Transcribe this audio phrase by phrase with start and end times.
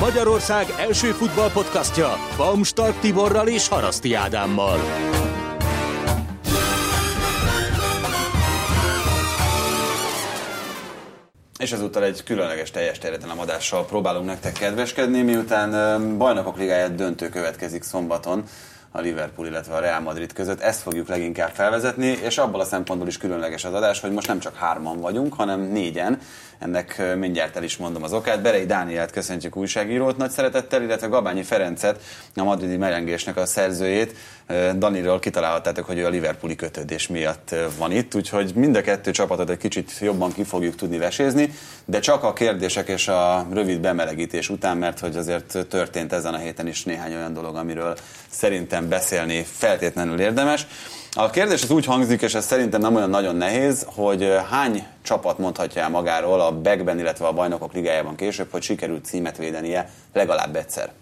[0.00, 4.78] Magyarország első futballpodcastja Baumstark Tiborral és Haraszti Ádámmal.
[11.58, 17.82] És ezúttal egy különleges teljes terjedelem adással próbálunk nektek kedveskedni, miután bajnokok ligáját döntő következik
[17.82, 18.44] szombaton
[18.90, 20.60] a Liverpool, illetve a Real Madrid között.
[20.60, 24.38] Ezt fogjuk leginkább felvezetni, és abból a szempontból is különleges az adás, hogy most nem
[24.38, 26.20] csak hárman vagyunk, hanem négyen.
[26.58, 28.42] Ennek mindjárt el is mondom az okát.
[28.42, 32.02] Berei Dánielt köszöntjük újságírót nagy szeretettel, illetve Gabányi Ferencet,
[32.34, 34.14] a madridi merengésnek a szerzőjét.
[34.74, 39.50] Daniról kitalálhattátok, hogy ő a Liverpooli kötődés miatt van itt, úgyhogy mind a kettő csapatot
[39.50, 41.52] egy kicsit jobban ki fogjuk tudni vesézni,
[41.84, 46.38] de csak a kérdések és a rövid bemelegítés után, mert hogy azért történt ezen a
[46.38, 47.96] héten is néhány olyan dolog, amiről
[48.28, 50.66] szerintem beszélni feltétlenül érdemes.
[51.12, 55.38] A kérdés az úgy hangzik, és ez szerintem nem olyan nagyon nehéz, hogy hány csapat
[55.38, 60.56] mondhatja el magáról a Begben, illetve a Bajnokok Ligájában később, hogy sikerült címet védenie legalább
[60.56, 60.92] egyszer.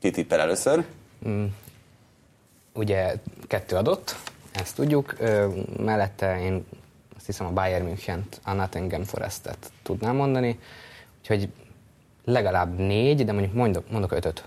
[0.00, 0.84] Ki tippel először?
[1.28, 1.44] Mm.
[2.74, 3.14] Ugye
[3.46, 4.16] kettő adott,
[4.52, 5.14] ezt tudjuk.
[5.18, 6.66] Ö, mellette én
[7.16, 10.58] azt hiszem a Bayern München-t, a Nottingham Forestet tudnám mondani.
[11.20, 11.48] Úgyhogy
[12.24, 14.44] legalább négy, de mondjuk mondok, mondok ötöt.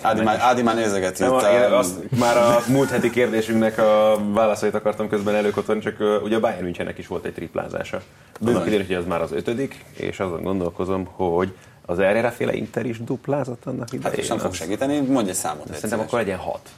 [0.00, 1.22] Ádi, már, Ádi már nézegeti.
[1.22, 6.22] Nem, a, azt, már a múlt heti kérdésünknek a válaszait akartam közben előkotolni, csak uh,
[6.22, 8.02] ugye a Bayern Münchennek is volt egy triplázása.
[8.46, 12.86] Annak kiderült, hogy ez már az ötödik, és azon gondolkozom, hogy az erre féle Inter
[12.86, 14.18] is duplázott annak idején.
[14.18, 15.74] Hát nem fog segíteni, mondj egy számot.
[15.74, 16.70] Szerintem akkor legyen hat.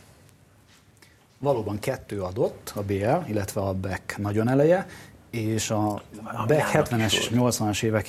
[1.38, 4.86] Valóban kettő adott, a BL, illetve a Beck nagyon eleje,
[5.30, 6.02] és a
[6.46, 8.08] Beck 70-es és 80-as évek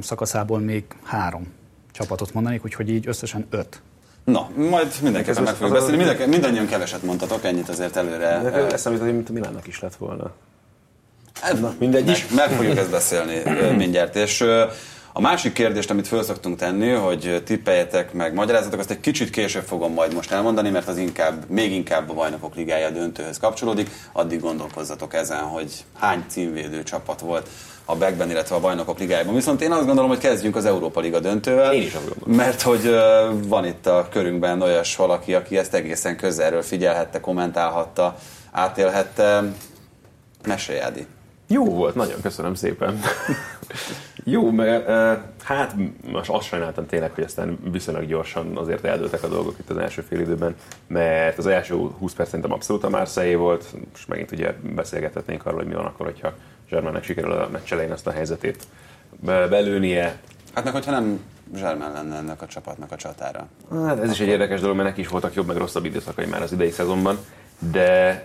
[0.00, 1.52] szakaszából még három
[1.90, 3.82] csapatot mondanék, úgyhogy így összesen öt
[4.30, 5.96] Na, majd mindenképpen meg fogjuk beszélni.
[5.96, 8.40] Mindenki, mindannyian keveset mondtatok, ennyit azért előre.
[8.42, 10.30] De eszembe mint a Milánnak is lett volna.
[11.40, 12.26] Hát, Na, mindegy is.
[12.28, 13.42] Meg, meg fogjuk ezt beszélni
[13.76, 14.16] mindjárt.
[14.16, 14.44] És
[15.12, 19.62] a másik kérdést, amit föl szoktunk tenni, hogy tippeljetek meg, magyarázatok, azt egy kicsit később
[19.62, 23.90] fogom majd most elmondani, mert az inkább, még inkább a bajnokok ligája döntőhöz kapcsolódik.
[24.12, 27.48] Addig gondolkozzatok ezen, hogy hány címvédő csapat volt
[27.84, 29.34] a Beckben, illetve a Bajnokok Ligájában.
[29.34, 31.72] Viszont én azt gondolom, hogy kezdjünk az Európa Liga döntővel.
[31.72, 31.96] Én is.
[32.26, 32.94] Mert hogy
[33.46, 38.16] van itt a körünkben olyas valaki, aki ezt egészen közelről figyelhette, kommentálhatta,
[38.50, 39.44] átélhette.
[40.46, 40.80] Mesélj.
[41.46, 43.00] Jó volt, nagyon köszönöm szépen.
[44.24, 44.88] Jó, mert
[45.42, 45.74] hát
[46.10, 50.02] most azt sajnáltam tényleg, hogy aztán viszonylag gyorsan azért eldőltek a dolgok itt az első
[50.02, 50.54] fél időben,
[50.86, 55.58] mert az első 20 perc szerintem abszolút a Marseille volt, most megint ugye beszélgethetnénk arról,
[55.58, 56.32] hogy mi van akkor, hogyha
[56.68, 58.66] Zsermának sikerül a meccs azt a helyzetét
[59.24, 60.18] belőnie.
[60.54, 61.20] Hát meg hogyha nem
[61.54, 63.48] Zsermán lenne ennek a csapatnak a csatára.
[63.72, 66.42] Hát ez is egy érdekes dolog, mert neki is voltak jobb meg rosszabb időszakai már
[66.42, 67.18] az idei szezonban,
[67.72, 68.24] de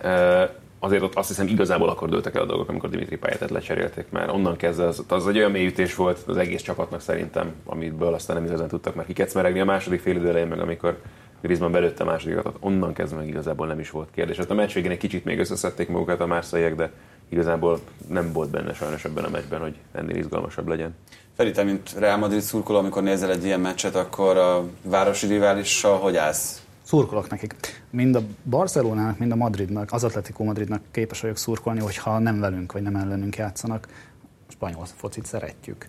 [0.86, 4.32] azért ott azt hiszem igazából akkor dőltek el a dolgok, amikor Dimitri Payetet lecserélték, mert
[4.32, 8.44] onnan kezdve az, az egy olyan mélyütés volt az egész csapatnak szerintem, amiből aztán nem
[8.44, 10.98] igazán tudtak már kikecmeregni a második fél idő elején, meg amikor
[11.40, 14.36] Griezmann belőtte a másodikat, onnan kezdve meg igazából nem is volt kérdés.
[14.36, 16.92] Hát a meccs végén egy kicsit még összeszedték magukat a márszaiak, de
[17.28, 20.94] igazából nem volt benne sajnos ebben a meccsben, hogy ennél izgalmasabb legyen.
[21.36, 25.98] Feri, te mint Real Madrid szurkoló, amikor nézel egy ilyen meccset, akkor a városi riválissal
[25.98, 26.65] hogy állsz?
[26.86, 27.54] Szurkolok nekik.
[27.90, 32.72] Mind a Barcelonának, mind a Madridnak, az Atletico Madridnak képes vagyok szurkolni, hogyha nem velünk,
[32.72, 33.88] vagy nem ellenünk játszanak.
[34.48, 35.86] A spanyol focit szeretjük.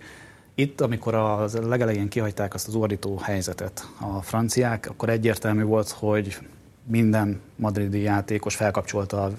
[0.55, 6.37] Itt, amikor a legelején kihagyták azt az ordító helyzetet a franciák, akkor egyértelmű volt, hogy
[6.83, 9.31] minden madridi játékos felkapcsolta a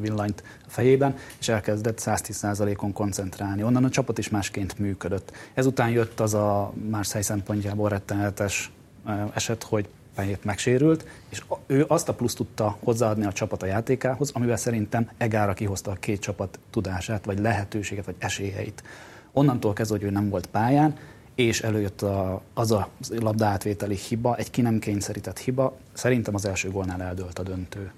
[0.00, 3.62] villanyt a fejében, és elkezdett 110%-on koncentrálni.
[3.62, 5.32] Onnan a csapat is másként működött.
[5.54, 8.72] Ezután jött az a Marseille szempontjából rettenetes
[9.34, 14.30] eset, hogy Payet megsérült, és ő azt a plusz tudta hozzáadni a csapat a játékához,
[14.34, 18.82] amivel szerintem Egára kihozta a két csapat tudását, vagy lehetőséget, vagy esélyeit.
[19.32, 20.96] Onnantól kezdve, hogy ő nem volt pályán,
[21.34, 26.70] és előjött a, az a labdaátvételi hiba, egy ki nem kényszerített hiba, szerintem az első
[26.70, 27.92] gólnál eldőlt a döntő.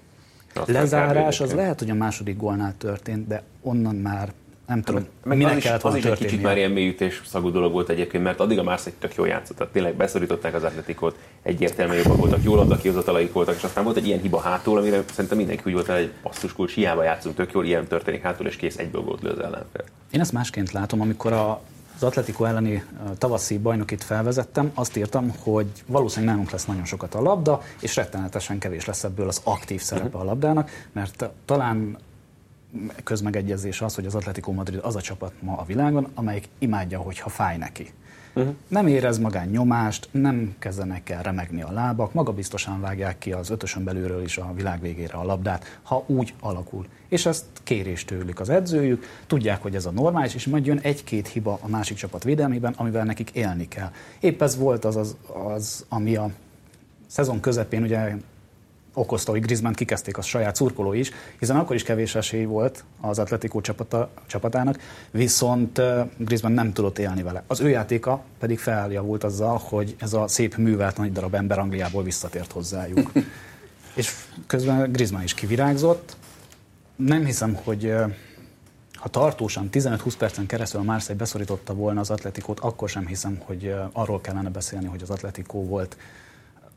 [0.53, 4.33] Azt Lezárás az lehet, hogy a második gólnál történt, de onnan már
[4.71, 7.49] nem tudom, meg minek az kellett volna Az is egy kicsit már ilyen mélyütés szagú
[7.49, 11.17] dolog volt egyébként, mert addig a Marseille tök jól játszott, tehát tényleg beszorították az atletikot,
[11.41, 15.03] egyértelműen jobbak voltak, jól adtak kihozatalaik voltak, és aztán volt egy ilyen hiba hátul, amire
[15.11, 18.47] szerintem mindenki úgy volt hogy egy basszus kulcs, hiába játszunk tök jól, ilyen történik hátul,
[18.47, 19.83] és kész egyből volt lő az ellenfél.
[20.11, 21.61] Én ezt másként látom, amikor a
[21.95, 22.83] az Atletico elleni
[23.17, 28.57] tavaszi bajnokit felvezettem, azt írtam, hogy valószínűleg nálunk lesz nagyon sokat a labda, és rettenetesen
[28.59, 31.97] kevés lesz ebből az aktív szerepe a labdának, mert talán
[33.03, 37.29] közmegegyezés az, hogy az Atletico Madrid az a csapat ma a világon, amelyik imádja, hogyha
[37.29, 37.91] fáj neki.
[38.33, 38.55] Uh-huh.
[38.67, 43.49] Nem érez magán nyomást, nem kezdenek el remegni a lábak, maga biztosan vágják ki az
[43.49, 46.85] ötösön belülről is a világ végére a labdát, ha úgy alakul.
[47.07, 51.27] És ezt kérés tőlük az edzőjük, tudják, hogy ez a normális, és majd jön egy-két
[51.27, 53.91] hiba a másik csapat védelmében, amivel nekik élni kell.
[54.19, 55.15] Épp ez volt az, az,
[55.55, 56.29] az ami a
[57.07, 58.15] szezon közepén ugye
[58.93, 63.19] okozta, hogy Griezmann kikezdték a saját szurkoló is, hiszen akkor is kevés esély volt az
[63.19, 64.79] Atletico csapata, csapatának,
[65.11, 65.81] viszont
[66.17, 67.43] Griezmann nem tudott élni vele.
[67.47, 72.03] Az ő játéka pedig feljavult azzal, hogy ez a szép művelt nagy darab ember Angliából
[72.03, 73.11] visszatért hozzájuk.
[73.95, 74.13] És
[74.47, 76.17] közben Griezmann is kivirágzott.
[76.95, 77.93] Nem hiszem, hogy
[78.93, 83.75] ha tartósan 15-20 percen keresztül a Marseille beszorította volna az Atletikót, akkor sem hiszem, hogy
[83.91, 85.97] arról kellene beszélni, hogy az Atletikó volt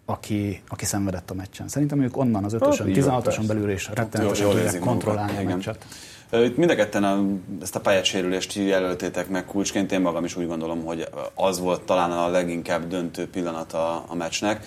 [0.07, 1.69] aki, aki szenvedett a meccsen.
[1.69, 5.87] Szerintem ők onnan az 5-ösön, 16-oson belül is rettenetesen tudják kontrollálni a meccset.
[6.33, 7.25] Itt mind a ketten a,
[7.63, 12.11] ezt a pályátsérülést jelöltétek meg kulcsként, én magam is úgy gondolom, hogy az volt talán
[12.11, 14.67] a leginkább döntő pillanat a, a meccsnek.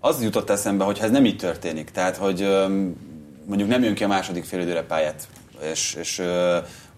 [0.00, 2.40] Az jutott eszembe, hogy ez nem így történik, tehát hogy
[3.46, 5.28] mondjuk nem jön ki a második félidőre pályát,
[5.70, 6.22] és, és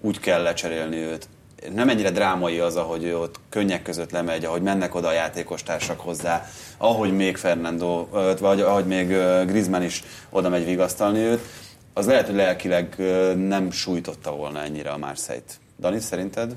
[0.01, 1.29] úgy kell lecserélni őt,
[1.75, 6.01] nem ennyire drámai az, ahogy ő ott könnyek között lemegy, ahogy mennek oda a játékostársak
[6.01, 6.47] hozzá,
[6.77, 8.07] ahogy még Fernando,
[8.41, 9.09] vagy ahogy még
[9.47, 11.41] Griezmann is oda megy vigasztalni őt,
[11.95, 12.95] az lehet, hogy lelkileg
[13.37, 15.61] nem sújtotta volna ennyire a Marseille-t.
[15.81, 16.55] Dani, szerinted?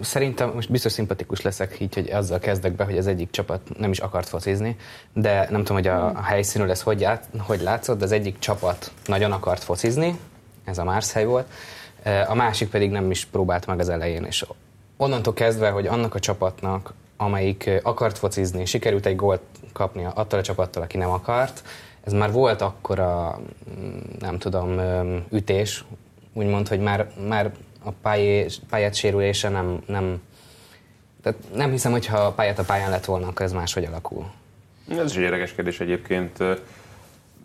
[0.00, 3.90] Szerintem most biztos szimpatikus leszek így, hogy azzal kezdek be, hogy az egyik csapat nem
[3.90, 4.76] is akart focizni,
[5.12, 8.92] de nem tudom, hogy a, helyszínről ez hogy, ját, hogy látszott, de az egyik csapat
[9.06, 10.18] nagyon akart focizni,
[10.64, 11.46] ez a Marseille volt,
[12.26, 14.44] a másik pedig nem is próbált meg az elején, és
[14.96, 19.42] onnantól kezdve, hogy annak a csapatnak, amelyik akart focizni, sikerült egy gólt
[19.72, 21.62] kapni attól a csapattól, aki nem akart,
[22.04, 24.80] ez már volt akkora, mm, nem tudom,
[25.32, 25.84] ütés,
[26.32, 30.22] úgymond, hogy már, már a pályé, pályát sérülése nem, nem,
[31.22, 34.30] tehát nem hiszem, hogy ha a pályát a pályán lett volna, akkor ez máshogy alakul.
[34.88, 36.38] Ez is egy érdekes kérdés egyébként.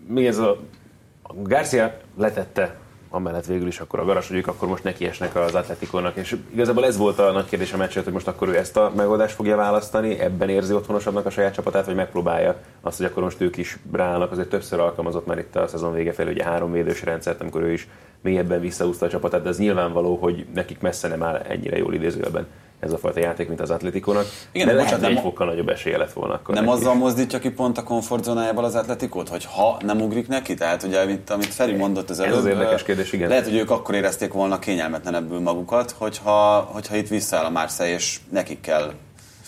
[0.07, 0.57] Még ez a
[1.33, 2.75] Garcia letette
[3.13, 6.85] amellett végül is akkor a garas, hogy ők akkor most nekiesnek az Atletikónak, és igazából
[6.85, 9.55] ez volt a nagy kérdés a meccset, hogy most akkor ő ezt a megoldást fogja
[9.55, 13.77] választani, ebben érzi otthonosabbnak a saját csapatát, vagy megpróbálja azt, hogy akkor most ők is
[13.91, 17.61] ráállnak, azért többször alkalmazott már itt a szezon vége felé, ugye három védős rendszert, amikor
[17.61, 17.87] ő is
[18.21, 22.47] mélyebben visszaúzta a csapatát, de ez nyilvánvaló, hogy nekik messze nem áll ennyire jól idézőjelben
[22.81, 24.25] ez a fajta játék, mint az Atletikónak.
[24.51, 26.55] Igen, de lehet, bocsánat, egy fokkal nagyobb esélye lett volna akkor.
[26.55, 26.77] Nem neki.
[26.77, 30.99] azzal mozdítja ki pont a komfortzónájával az Atletikót, hogy ha nem ugrik neki, tehát ugye,
[30.99, 32.33] amit, amit Feri mondott az előbb.
[32.33, 33.29] Ez az érdekes kérdés, igen.
[33.29, 38.19] Lehet, hogy ők akkor érezték volna kényelmetlenebbül magukat, hogyha, hogyha itt visszaáll a Marseille, és
[38.29, 38.91] nekik kell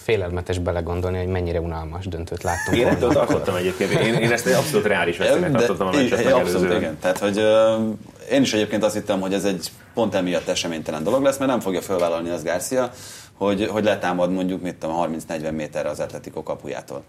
[0.04, 2.78] félelmetes belegondolni, hogy mennyire unalmas döntőt láttunk.
[2.78, 3.92] Én ettől tartottam egyébként.
[3.92, 6.98] Én, én ezt egy abszolút reális veszélynek tartottam a meccset Abszolút, igen.
[7.00, 11.24] Tehát, hogy uh, én is egyébként azt hittem, hogy ez egy pont emiatt eseménytelen dolog
[11.24, 12.92] lesz, mert nem fogja felvállalni az Garcia,
[13.38, 17.04] hogy, hogy letámad mondjuk mit tudom, 30-40 méterre az Atletico kapujától.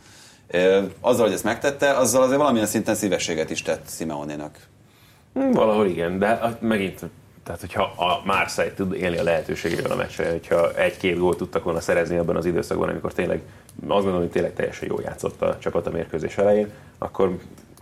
[1.00, 4.59] Azzal, hogy ezt megtette, azzal azért valamilyen szinten szívességet is tett Simeonénak.
[5.35, 7.00] Hmm, valahol igen, de megint
[7.44, 11.81] tehát, hogyha a Marseille tud élni a lehetőségével a meccsre, hogyha egy-két gólt tudtak volna
[11.81, 13.43] szerezni abban az időszakban, amikor tényleg,
[13.81, 17.39] azt gondolom, hogy tényleg teljesen jól játszott a csapat a mérkőzés elején, akkor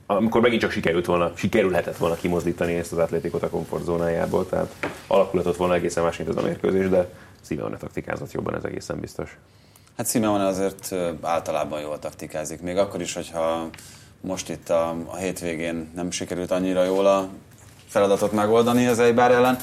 [0.07, 4.75] amikor megint csak sikerült volna, sikerülhetett volna kimozdítani ezt az atlétikot a komfortzónájából, tehát
[5.07, 7.09] alakulatott volna egészen más, mint ez a mérkőzés, de
[7.47, 9.39] Simeone taktikázott jobban, ez egészen biztos.
[9.97, 13.69] Hát Simeone azért általában jól taktikázik, még akkor is, hogyha
[14.21, 17.29] most itt a, a hétvégén nem sikerült annyira jól a
[17.87, 19.59] feladatot megoldani az Eibar ellen,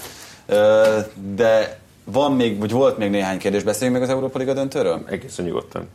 [1.36, 5.04] de van még, vagy volt még néhány kérdés, beszéljünk meg az Európa Liga döntőről?
[5.10, 5.88] Egészen nyugodtan.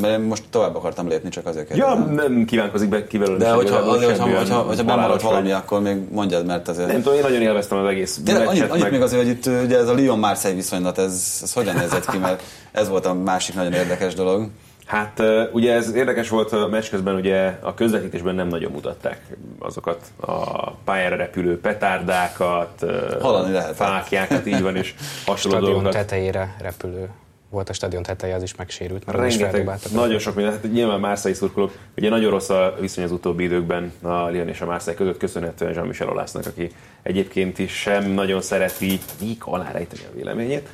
[0.00, 1.98] Mert most tovább akartam lépni, csak azért kérdezem.
[1.98, 3.38] Ja, nem kívánkozik be kivelőni.
[3.38, 6.88] De hogyha, azért, hogyha, hogyha, hogyha bemaradt valami, akkor még mondjad, mert azért...
[6.88, 8.92] Nem tudom, én nagyon élveztem az egész De annyit, annyit meg...
[8.92, 12.42] még azért, hogy itt ugye ez a Lyon-Marseille viszonylat, ez, ez hogyan nézett ki, mert
[12.72, 14.48] ez volt a másik nagyon érdekes dolog.
[14.86, 20.00] Hát ugye ez érdekes volt a meccs közben, ugye a közvetítésben nem nagyon mutatták azokat
[20.20, 22.84] a pályára repülő petárdákat,
[23.20, 24.94] Hallani fákjákat, így van, és
[25.26, 25.92] hasonló dolgokat.
[25.92, 27.08] tetejére repülő
[27.50, 30.52] volt a stadion teteje, az is megsérült, mert Rengeteg, is Nagyon sok minden.
[30.52, 34.60] Hát nyilván Márszai szurkolók, ugye nagyon rossz a viszony az utóbbi időkben a Lyon és
[34.60, 36.70] a Márszai között, köszönhetően Jean-Michel Olásznak, aki
[37.02, 40.68] egyébként is sem nagyon szereti még alá rejteni a véleményét.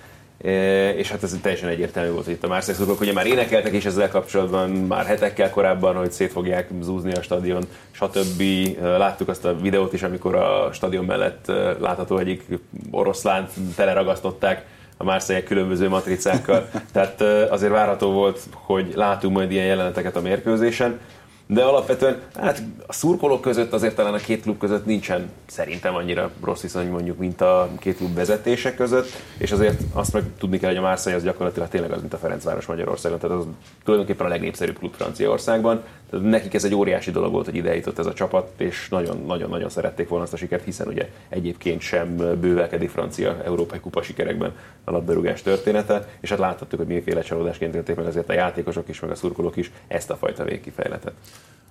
[0.96, 3.84] és hát ez teljesen egyértelmű volt, hogy itt a Marseille szurkolók ugye már énekeltek is
[3.84, 8.42] ezzel kapcsolatban, már hetekkel korábban, hogy szét fogják zúzni a stadion, stb.
[8.80, 11.46] Láttuk azt a videót is, amikor a stadion mellett
[11.80, 12.44] látható egyik
[12.90, 14.64] oroszlánt teleragasztották
[14.96, 16.68] a Marseille különböző matricákkal.
[16.92, 21.00] Tehát azért várható volt, hogy látunk majd ilyen jeleneteket a mérkőzésen
[21.46, 26.30] de alapvetően hát a szurkolók között azért talán a két klub között nincsen szerintem annyira
[26.44, 30.68] rossz viszony mondjuk, mint a két klub vezetések között, és azért azt meg tudni kell,
[30.68, 33.44] hogy a Marseille az gyakorlatilag tényleg az, mint a Ferencváros Magyarországon, tehát az
[33.84, 35.82] tulajdonképpen a legnépszerűbb klub Franciaországban.
[36.10, 39.68] Tehát nekik ez egy óriási dolog volt, hogy ide jutott ez a csapat, és nagyon-nagyon
[39.68, 44.52] szerették volna azt a sikert, hiszen ugye egyébként sem bővelkedik francia európai kupa sikerekben
[44.84, 49.00] a labdarúgás története, és hát láthattuk, hogy milyenféle csalódásként élték meg azért a játékosok is,
[49.00, 51.12] meg a szurkolók is ezt a fajta végkifejletet.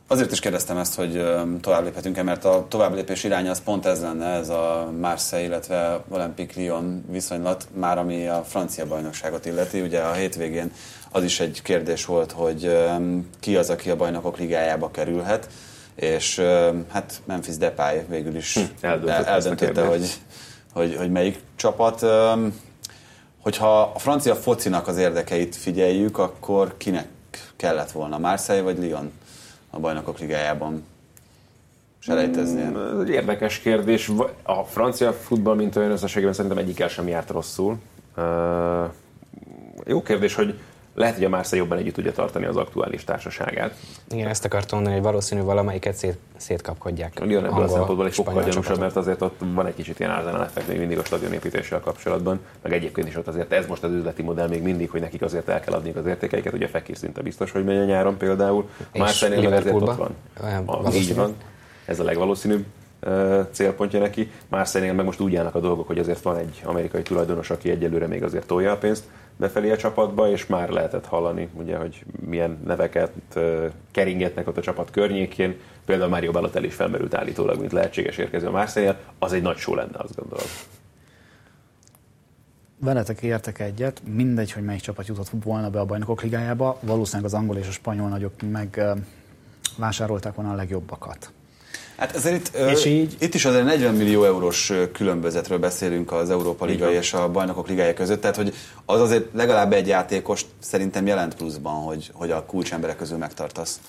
[0.07, 1.23] Azért is kérdeztem ezt, hogy
[1.61, 6.63] tovább léphetünk-e, mert a továbblépés iránya az pont ez lenne, ez a Marseille, illetve Olympique
[6.63, 9.81] Lyon viszonylat, már ami a francia bajnokságot illeti.
[9.81, 10.71] Ugye a hétvégén
[11.11, 12.77] az is egy kérdés volt, hogy
[13.39, 15.47] ki az, aki a bajnokok ligájába kerülhet,
[15.95, 16.39] és
[16.91, 20.13] hát Memphis Depay végül is hm, eldöntött eldöntötte, hogy,
[20.73, 22.05] hogy, hogy melyik csapat.
[23.41, 27.07] Hogyha a francia focinak az érdekeit figyeljük, akkor kinek
[27.55, 29.11] kellett volna, Marseille vagy Lyon
[29.75, 30.85] a bajnokok ligájában
[31.99, 32.65] selejteznie?
[32.65, 34.11] Hmm, ez egy érdekes kérdés.
[34.43, 37.77] A francia futball, mint olyan összességében szerintem egyikkel sem járt rosszul.
[39.85, 40.59] Jó kérdés, hogy
[40.95, 43.75] lehet, hogy a Marseille jobban együtt tudja tartani az aktuális társaságát.
[44.11, 47.19] Igen, ezt akartam mondani, hogy valószínű valamelyiket szét, szétkapkodják.
[47.25, 50.43] Lyon ebből a szempontból egy fokkal gyanúsabb, mert azért ott van egy kicsit ilyen árzenál
[50.43, 54.21] effekt még mindig a stadionépítéssel kapcsolatban, meg egyébként is ott azért ez most az üzleti
[54.21, 57.51] modell még mindig, hogy nekik azért el kell adni az értékeiket, ugye Fekir szinte biztos,
[57.51, 58.69] hogy megy a nyáron például.
[58.91, 60.15] A Marseille-nél ezért ott van.
[60.65, 61.35] A, így van.
[61.85, 62.65] Ez a legvalószínűbb
[63.51, 64.31] célpontja neki.
[64.47, 68.07] Marseille-nél meg most úgy állnak a dolgok, hogy azért van egy amerikai tulajdonos, aki egyelőre
[68.07, 69.03] még azért tolja a pénzt
[69.37, 73.11] befelé a csapatba, és már lehetett hallani, ugye, hogy milyen neveket
[73.91, 75.55] keringetnek ott a csapat környékén.
[75.85, 79.75] Például Mario Balotelli is felmerült állítólag, mint lehetséges érkező a marseille az egy nagy show
[79.75, 80.45] lenne, azt gondolom.
[82.79, 87.37] Veletek értek egyet, mindegy, hogy melyik csapat jutott volna be a bajnokok ligájába, valószínűleg az
[87.37, 88.81] angol és a spanyol nagyok meg
[89.77, 91.31] vásárolták volna a legjobbakat.
[91.97, 93.15] Hát ezért itt, és így...
[93.19, 97.93] itt is azért 40 millió eurós különbözetről beszélünk az Európa Liga és a Bajnokok Ligája
[97.93, 98.53] között, tehát hogy
[98.85, 103.79] az azért legalább egy játékos szerintem jelent pluszban, hogy, hogy a kulcsemberek közül megtartasz.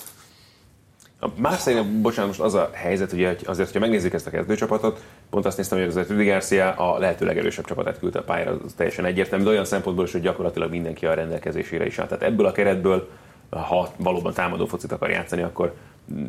[1.20, 5.46] A Marseille, bocsánat, most az a helyzet, hogy azért, hogyha megnézzük ezt a kezdőcsapatot, pont
[5.46, 9.04] azt néztem, hogy az Rüdi Garcia a lehető legerősebb csapatát küldte a pályára, az teljesen
[9.04, 12.06] egyértelmű, de olyan szempontból is, hogy gyakorlatilag mindenki a rendelkezésére is áll.
[12.06, 13.08] Tehát ebből a keretből,
[13.50, 15.74] ha valóban támadó focit akar játszani, akkor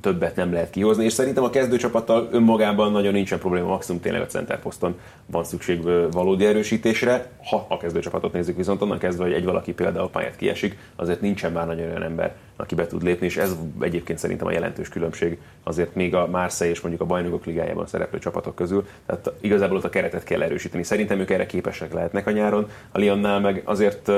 [0.01, 4.25] többet nem lehet kihozni, és szerintem a kezdőcsapattal önmagában nagyon nincsen probléma, maximum tényleg a
[4.25, 7.31] centerposzton van szükség valódi erősítésre.
[7.49, 11.51] Ha a kezdőcsapatot nézzük, viszont onnan kezdve, hogy egy valaki például pályát kiesik, azért nincsen
[11.51, 15.37] már nagyon olyan ember, aki be tud lépni, és ez egyébként szerintem a jelentős különbség
[15.63, 18.87] azért még a Marseille és mondjuk a bajnokok ligájában szereplő csapatok közül.
[19.05, 20.83] Tehát igazából ott a keretet kell erősíteni.
[20.83, 22.69] Szerintem ők erre képesek lehetnek a nyáron.
[22.91, 24.11] A Lyonnál meg azért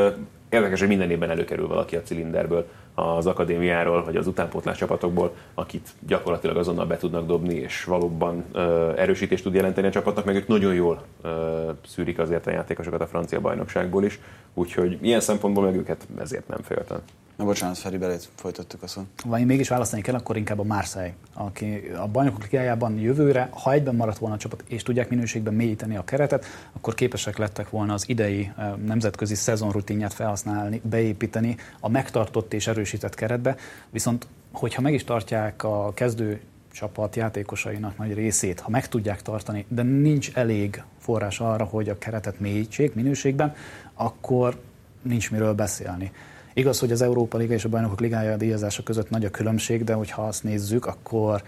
[0.50, 5.90] érdekes, hogy minden évben előkerül valaki a cilinderből az akadémiáról, vagy az utánpótlás csapatokból, akit
[6.08, 10.48] gyakorlatilag azonnal be tudnak dobni, és valóban ö, erősítést tud jelenteni a csapatnak, meg ők
[10.48, 14.20] nagyon jól ö, szűrik azért a játékosokat a francia bajnokságból is,
[14.54, 17.00] úgyhogy ilyen szempontból meg őket ezért nem féltem.
[17.40, 19.06] Na bocsánat, Feri, belét folytattuk a szót.
[19.38, 23.96] Én mégis választani kell, akkor inkább a Marseille, aki a bajnokok ligájában jövőre, ha egyben
[23.96, 28.10] maradt volna a csapat, és tudják minőségben mélyíteni a keretet, akkor képesek lettek volna az
[28.10, 28.52] idei
[28.86, 33.56] nemzetközi szezonrutinját felhasználni, beépíteni a megtartott és erősített keretbe.
[33.90, 36.42] Viszont, hogyha meg is tartják a kezdő
[36.72, 41.98] csapat játékosainak nagy részét, ha meg tudják tartani, de nincs elég forrás arra, hogy a
[41.98, 43.56] keretet mélyítsék minőségben,
[43.94, 44.60] akkor
[45.02, 46.12] nincs miről beszélni.
[46.60, 49.94] Igaz, hogy az Európa Liga és a Bajnokok Ligája díjazása között nagy a különbség, de
[49.94, 51.44] hogyha azt nézzük, akkor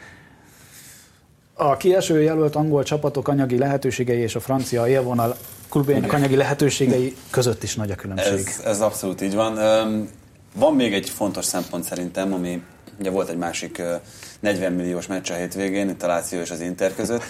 [1.53, 5.35] a kieső jelölt angol csapatok anyagi lehetőségei és a francia élvonal
[5.69, 8.47] klubjainak anyagi lehetőségei között is nagy a különbség.
[8.47, 9.53] Ez, ez abszolút így van.
[10.55, 12.61] Van még egy fontos szempont szerintem, ami
[12.99, 13.81] ugye volt egy másik
[14.39, 17.23] 40 milliós meccs a hétvégén, itt a Láció és az Inter között.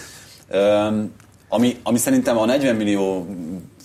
[1.54, 3.28] Ami, ami szerintem a 40 millió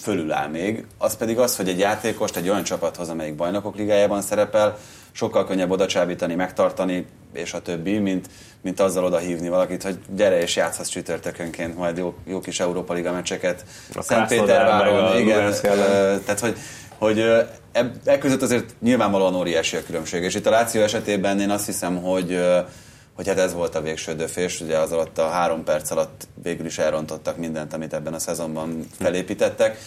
[0.00, 4.22] fölül áll még, az pedig az, hogy egy játékost egy olyan csapathoz, amelyik bajnokok ligájában
[4.22, 4.78] szerepel,
[5.12, 8.26] sokkal könnyebb oda csábítani, megtartani, és a többi, mint,
[8.60, 12.92] mint azzal oda hívni valakit, hogy gyere és játszhatsz csütörtökönként majd jó, jó kis Európa
[12.92, 13.64] Liga meccseket.
[13.98, 15.52] Szentpéterváron, igen.
[16.24, 16.56] Tehát, hogy,
[16.98, 17.18] hogy
[17.72, 20.22] e, e között azért nyilvánvalóan óriási a különbség.
[20.22, 22.40] És itt a Láció esetében én azt hiszem, hogy
[23.16, 26.66] hogy hát ez volt a végső döfés, ugye az alatt a három perc alatt végül
[26.66, 29.78] is elrontottak mindent, amit ebben a szezonban felépítettek,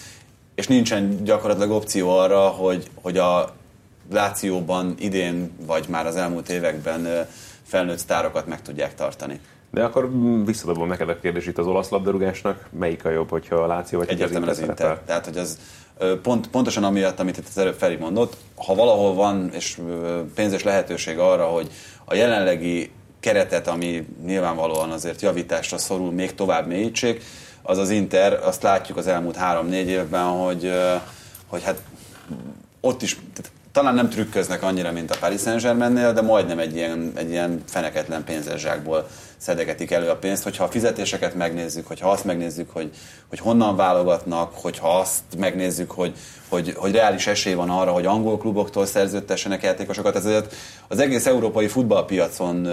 [0.56, 3.54] és nincsen gyakorlatilag opció arra, hogy, hogy a
[4.12, 7.28] Lációban idén, vagy már az elmúlt években
[7.64, 9.40] felnőtt sztárokat meg tudják tartani.
[9.72, 12.66] De akkor mm, visszadobom neked a kérdést itt az olasz labdarúgásnak.
[12.80, 15.04] Melyik a jobb, hogyha a Láció vagy Egyértelműen az Inter szerepel?
[15.06, 15.60] Tehát, hogy az
[16.22, 19.80] pont, pontosan amiatt, amit itt az előbb Feri mondott, ha valahol van és
[20.36, 21.70] pénzes lehetőség arra, hogy
[22.06, 27.24] a jelenlegi keretet, ami nyilvánvalóan azért javításra szorul, még tovább mélyítsék,
[27.62, 30.72] az az Inter, azt látjuk az elmúlt három-négy évben, hogy,
[31.48, 31.82] hogy hát
[32.82, 37.12] ott is, tehát talán nem trükköznek annyira, mint a Paris Saint-Germainnél, de majdnem egy ilyen,
[37.16, 39.08] egy ilyen feneketlen pénzes zsákból
[39.38, 40.44] szedegetik elő a pénzt.
[40.44, 42.90] Hogyha a fizetéseket megnézzük, hogyha azt megnézzük, hogy,
[43.30, 46.14] hogy honnan válogatnak, hogyha azt megnézzük, hogy,
[46.48, 50.56] hogy, hogy reális esély van arra, hogy angol kluboktól szerződtessenek játékosokat, ezért
[50.88, 52.68] az egész európai futballpiacon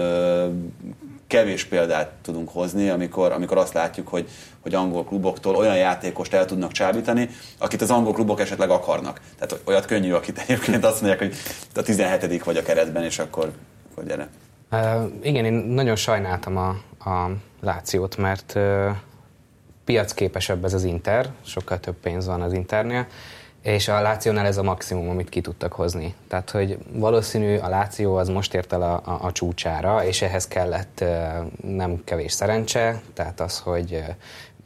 [1.27, 4.29] kevés példát tudunk hozni, amikor, amikor azt látjuk, hogy,
[4.59, 9.21] hogy angol kluboktól olyan játékost el tudnak csábítani, akit az angol klubok esetleg akarnak.
[9.39, 11.35] Tehát olyat könnyű, akit egyébként azt mondják, hogy
[11.75, 13.51] a 17 vagy a keretben, és akkor,
[13.91, 14.27] akkor gyere.
[14.71, 16.67] Uh, igen, én nagyon sajnáltam a,
[17.09, 17.31] a
[17.61, 18.89] Lációt, mert uh,
[19.85, 23.07] piacképesebb ez az Inter, sokkal több pénz van az Internél,
[23.61, 26.15] és a Lációnál ez a maximum, amit ki tudtak hozni.
[26.27, 30.47] Tehát, hogy valószínű a Láció az most ért el a, a, a csúcsára, és ehhez
[30.47, 31.03] kellett
[31.63, 34.03] nem kevés szerencse, tehát az, hogy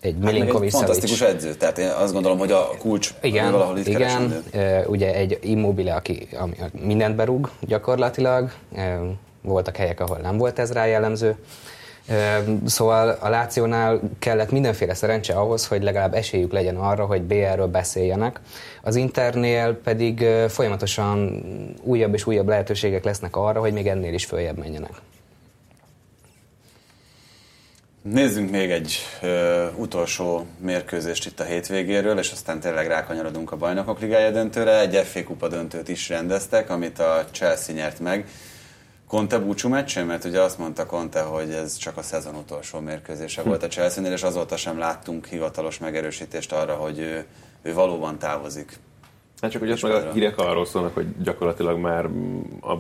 [0.01, 3.77] egy Hát Milinkovic egy fantasztikus edző, tehát én azt gondolom, hogy a kulcs igen, valahol
[3.77, 4.00] itt igen.
[4.00, 4.43] keresendő.
[4.88, 8.51] Ugye egy immobile, aki ami mindent berúg gyakorlatilag,
[9.41, 11.38] voltak helyek, ahol nem volt ez rá jellemző.
[12.65, 18.39] Szóval a Lációnál kellett mindenféle szerencse ahhoz, hogy legalább esélyük legyen arra, hogy BL-ről beszéljenek.
[18.81, 21.43] Az Internél pedig folyamatosan
[21.84, 24.91] újabb és újabb lehetőségek lesznek arra, hogy még ennél is följebb menjenek.
[28.01, 34.00] Nézzünk még egy ö, utolsó mérkőzést itt a hétvégéről, és aztán tényleg rákanyarodunk a Bajnokok
[34.00, 34.79] Ligája döntőre.
[34.79, 38.27] Egy FA Kupa döntőt is rendeztek, amit a Chelsea nyert meg.
[39.12, 43.41] Conte búcsú meccsen, mert ugye azt mondta Conte, hogy ez csak a szezon utolsó mérkőzése
[43.41, 47.25] volt a Chelsea-nél, és azóta sem láttunk hivatalos megerősítést arra, hogy ő,
[47.62, 48.80] ő valóban távozik.
[49.41, 52.10] Hát csak hogy ott meg a hírek arról szólnak, hogy gyakorlatilag már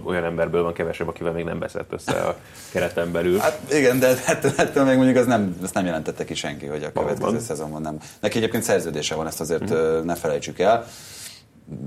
[0.03, 2.37] olyan emberből van kevesebb, akivel még nem beszett össze a
[2.71, 3.37] kereten belül.
[3.37, 6.83] Hát igen, de ettől, ettől még mondjuk az nem, azt nem jelentette ki senki, hogy
[6.83, 7.41] a következő Valóban.
[7.41, 7.97] szezonban nem.
[8.19, 10.87] Neki egyébként szerződése van, ezt azért uh ne felejtsük el.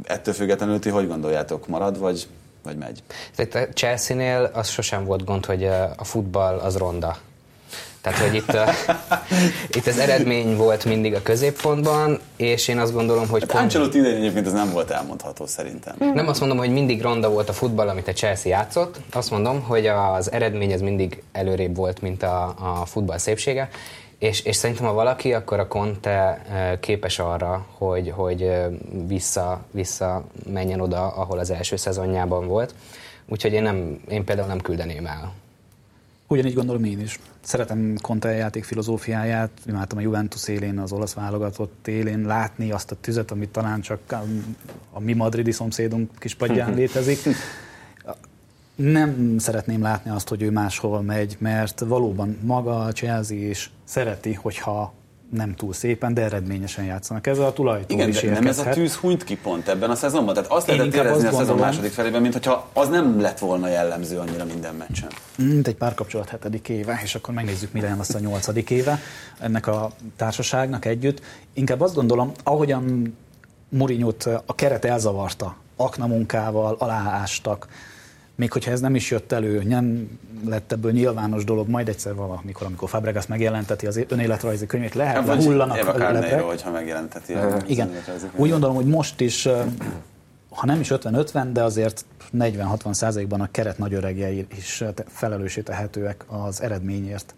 [0.02, 2.28] Ettől függetlenül ti hogy gondoljátok, marad vagy,
[2.64, 3.03] vagy megy?
[3.37, 5.64] Tehát a Chelsea-nél az sosem volt gond, hogy
[5.96, 7.16] a futball az ronda.
[8.00, 8.62] Tehát, hogy itt, ö,
[9.79, 13.98] itt az eredmény volt mindig a középpontban, és én azt gondolom, hogy Hát pont, Ancelotti
[13.98, 15.94] idején egyébként ez nem volt elmondható szerintem.
[15.98, 19.62] nem azt mondom, hogy mindig ronda volt a futball, amit a Chelsea játszott, azt mondom,
[19.62, 23.68] hogy az eredmény az mindig előrébb volt, mint a, a futball szépsége,
[24.24, 28.66] és, és szerintem, ha valaki, akkor a Conte ö, képes arra, hogy, hogy ö,
[29.06, 32.74] vissza, vissza menjen oda, ahol az első szezonjában volt.
[33.28, 35.32] Úgyhogy én, nem, én például nem küldeném el.
[36.26, 37.18] Ugyanígy gondolom én is.
[37.40, 42.96] Szeretem Conte játék filozófiáját, imádtam a Juventus élén, az olasz válogatott élén látni azt a
[43.00, 44.56] tüzet, amit talán csak um,
[44.92, 47.18] a mi madridi szomszédunk kispadján létezik.
[48.74, 54.32] Nem szeretném látni azt, hogy ő máshol megy, mert valóban maga a Chelsea is szereti,
[54.32, 54.92] hogyha
[55.30, 57.26] nem túl szépen, de eredményesen játszanak.
[57.26, 59.94] Ez a tulajtól Igen, is de nem ez a tűz hunyt ki pont ebben a
[59.94, 60.34] szezonban?
[60.34, 63.20] Tehát azt Én lehetett érezni a azt szezon gondolom- második felében, mint hogyha az nem
[63.20, 65.08] lett volna jellemző annyira minden meccsen.
[65.37, 68.98] mint egy párkapcsolat hetedik éve, és akkor megnézzük, mire lesz a nyolcadik éve
[69.40, 71.20] ennek a társaságnak együtt.
[71.52, 73.16] Inkább azt gondolom, ahogyan
[73.68, 77.68] Murinyót a keret elzavarta, akna munkával aláástak,
[78.36, 80.08] még hogyha ez nem is jött elő, nem
[80.44, 85.26] lett ebből nyilvános dolog, majd egyszer valamikor, amikor Fabregas megjelenteti az önéletrajzi könyvét, lehet, Hát,
[85.26, 86.40] vagy lehullanak Eva a lepek.
[86.40, 87.32] Hogyha megjelenteti.
[87.32, 87.90] a- Igen.
[88.36, 89.48] Úgy gondolom, hogy most is,
[90.50, 92.04] ha nem is 50-50, de azért
[92.38, 97.34] 40-60 százalékban a keret nagy öregjei is felelőssé tehetőek az eredményért.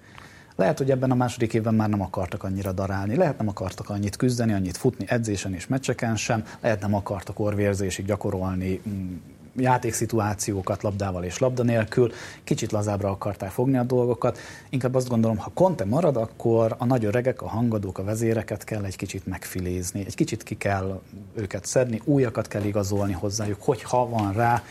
[0.57, 4.17] Lehet, hogy ebben a második évben már nem akartak annyira darálni, lehet nem akartak annyit
[4.17, 9.15] küzdeni, annyit futni edzésen és meccseken sem, lehet nem akartak orvérzésig gyakorolni mm,
[9.59, 12.13] játékszituációkat labdával és labda nélkül,
[12.45, 14.39] kicsit lazábbra akarták fogni a dolgokat.
[14.69, 18.85] Inkább azt gondolom, ha Conte marad, akkor a nagy öregek, a hangadók, a vezéreket kell
[18.85, 21.01] egy kicsit megfilézni, egy kicsit ki kell
[21.35, 24.63] őket szedni, újakat kell igazolni hozzájuk, hogyha van rá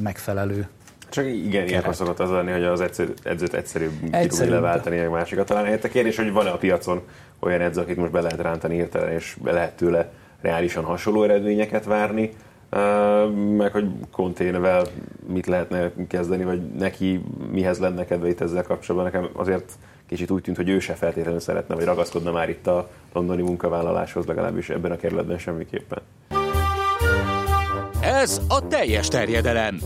[0.00, 0.68] megfelelő
[1.08, 5.46] Csak igen, ilyenkor szokott az lenni, hogy az edző, edzőt egyszerűbb kirúgni, leváltani, egy másikat.
[5.46, 5.70] Találni.
[5.70, 7.02] Hát a kérdés, hogy van-e a piacon
[7.40, 11.84] olyan edző, akit most be lehet rántani hirtelen, és be lehet tőle reálisan hasonló eredményeket
[11.84, 12.32] várni,
[13.56, 14.86] meg hogy Conténevel
[15.26, 19.12] mit lehetne kezdeni, vagy neki mihez lenne kedve itt ezzel kapcsolatban.
[19.12, 19.72] Nekem azért
[20.08, 24.26] kicsit úgy tűnt, hogy ő se feltétlenül szeretne, vagy ragaszkodna már itt a londoni munkavállaláshoz,
[24.26, 25.98] legalábbis ebben a kerületben semmiképpen.
[28.00, 29.78] Ez a teljes terjedelem.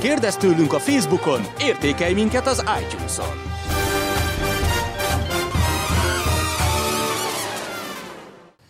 [0.00, 3.47] Kérdezz tőlünk a Facebookon, értékelj minket az iTunes-on.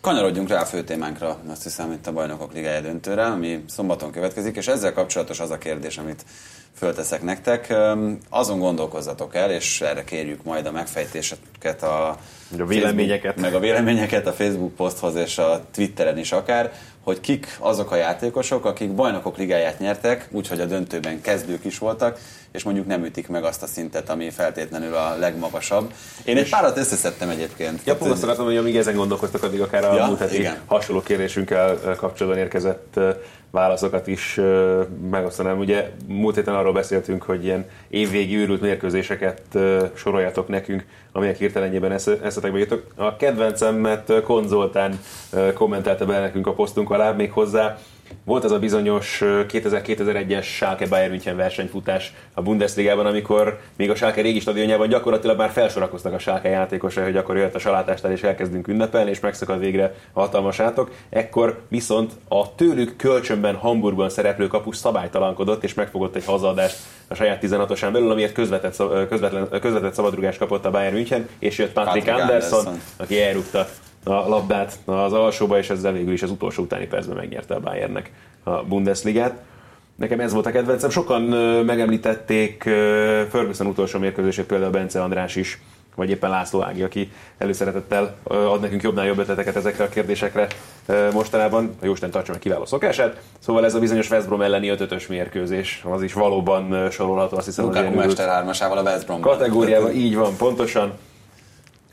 [0.01, 4.55] Kanyarodjunk rá a fő témánkra, azt hiszem itt a Bajnokok Ligája döntőre, ami szombaton következik,
[4.55, 6.25] és ezzel kapcsolatos az a kérdés, amit
[6.75, 7.73] fölteszek nektek.
[8.29, 13.21] Azon gondolkozzatok el, és erre kérjük majd a megfejtéseket a, a véleményeket.
[13.21, 16.71] Facebook, meg a véleményeket a Facebook poszthoz és a Twitteren is akár,
[17.03, 22.19] hogy kik azok a játékosok, akik bajnokok ligáját nyertek, úgyhogy a döntőben kezdők is voltak,
[22.51, 25.93] és mondjuk nem ütik meg azt a szintet, ami feltétlenül a legmagasabb.
[26.25, 27.81] Én egy párat összeszedtem egyébként.
[27.85, 31.01] Ja, pont azt akartam, hogy amíg ezen gondolkoztak, addig akár a ja, múlt heti hasonló
[31.01, 32.99] kérdésünkkel kapcsolatban érkezett
[33.51, 34.39] válaszokat is
[35.09, 35.59] megosztanám.
[35.59, 39.41] Ugye múlt héten arról beszéltünk, hogy ilyen évvégi őrült mérkőzéseket
[39.95, 41.91] soroljatok nekünk, amelyek hirtelenjében
[42.23, 42.83] eszetekbe jutok.
[42.95, 44.99] A kedvencemet Konzoltán
[45.53, 47.79] kommentelte be nekünk a posztunk alá, még hozzá
[48.23, 54.21] volt az a bizonyos 2000-2001-es Schalke Bayern München versenyfutás a Bundesligában, amikor még a Schalke
[54.21, 58.67] régi stadionjában gyakorlatilag már felsorakoztak a Schalke játékosai, hogy akkor jöhet a salátástál és elkezdünk
[58.67, 60.91] ünnepelni, és megszakad végre a hatalmas átok.
[61.09, 67.43] Ekkor viszont a tőlük kölcsönben Hamburgban szereplő kapus szabálytalankodott, és megfogott egy hazaadást a saját
[67.45, 72.29] 16-osán belül, amiért közvetett, közvetlen, közvetett szabadrugást kapott a Bayern München, és jött Patrick, Patrick
[72.29, 73.67] Anderson, Anderson, aki elrúgta
[74.03, 78.11] a labdát az alsóba, és ezzel végül is az utolsó utáni percben megnyerte a Bayernnek
[78.43, 79.41] a Bundesligát.
[79.95, 80.89] Nekem ez volt a kedvencem.
[80.89, 81.21] Sokan
[81.65, 82.63] megemlítették
[83.29, 85.61] Ferguson utolsó mérkőzését, például Bence András is,
[85.95, 90.47] vagy éppen László Ági, aki előszeretettel ad nekünk jobbnál jobb ötleteket ezekre a kérdésekre
[91.13, 91.75] mostanában.
[91.81, 93.21] A Jóisten tartsa meg kiváló szokását.
[93.39, 97.65] Szóval ez a bizonyos West Brom elleni 5 mérkőzés, az is valóban sorolható, azt hiszem.
[97.65, 99.21] Lukaku Mester a West Brom.
[99.21, 100.93] Kategóriával, így van, pontosan.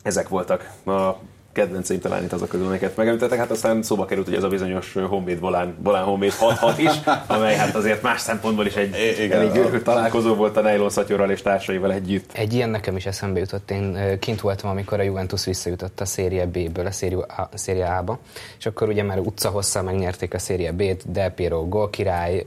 [0.02, 1.10] Ezek voltak a
[1.56, 3.38] kedvenceim talán itt azok közül, amiket megemlítettek.
[3.38, 6.90] Hát aztán szóba került, hogy ez a bizonyos Honvéd Volán, Volán Honvéd 6 is,
[7.26, 11.42] amely hát azért más szempontból is egy Igen, elég találkozó volt a Nylon Szatyorral és
[11.42, 12.30] társaival együtt.
[12.32, 13.70] Egy ilyen nekem is eszembe jutott.
[13.70, 18.18] Én kint voltam, amikor a Juventus visszajutott a Szérie B-ből a Szérie A-ba,
[18.58, 22.46] és akkor ugye már utcahosszal megnyerték a Szérie B-t, Del Piero gólkirály,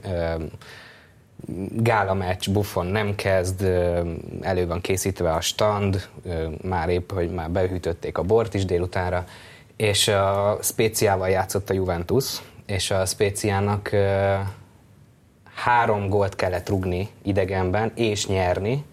[1.76, 3.62] gála meccs, Buffon nem kezd,
[4.40, 6.08] elő van készítve a stand,
[6.62, 9.24] már épp, hogy már behűtötték a bort is délutánra,
[9.76, 13.90] és a Spéciával játszott a Juventus, és a Spéciának
[15.54, 18.84] három gólt kellett rugni idegenben, és nyerni,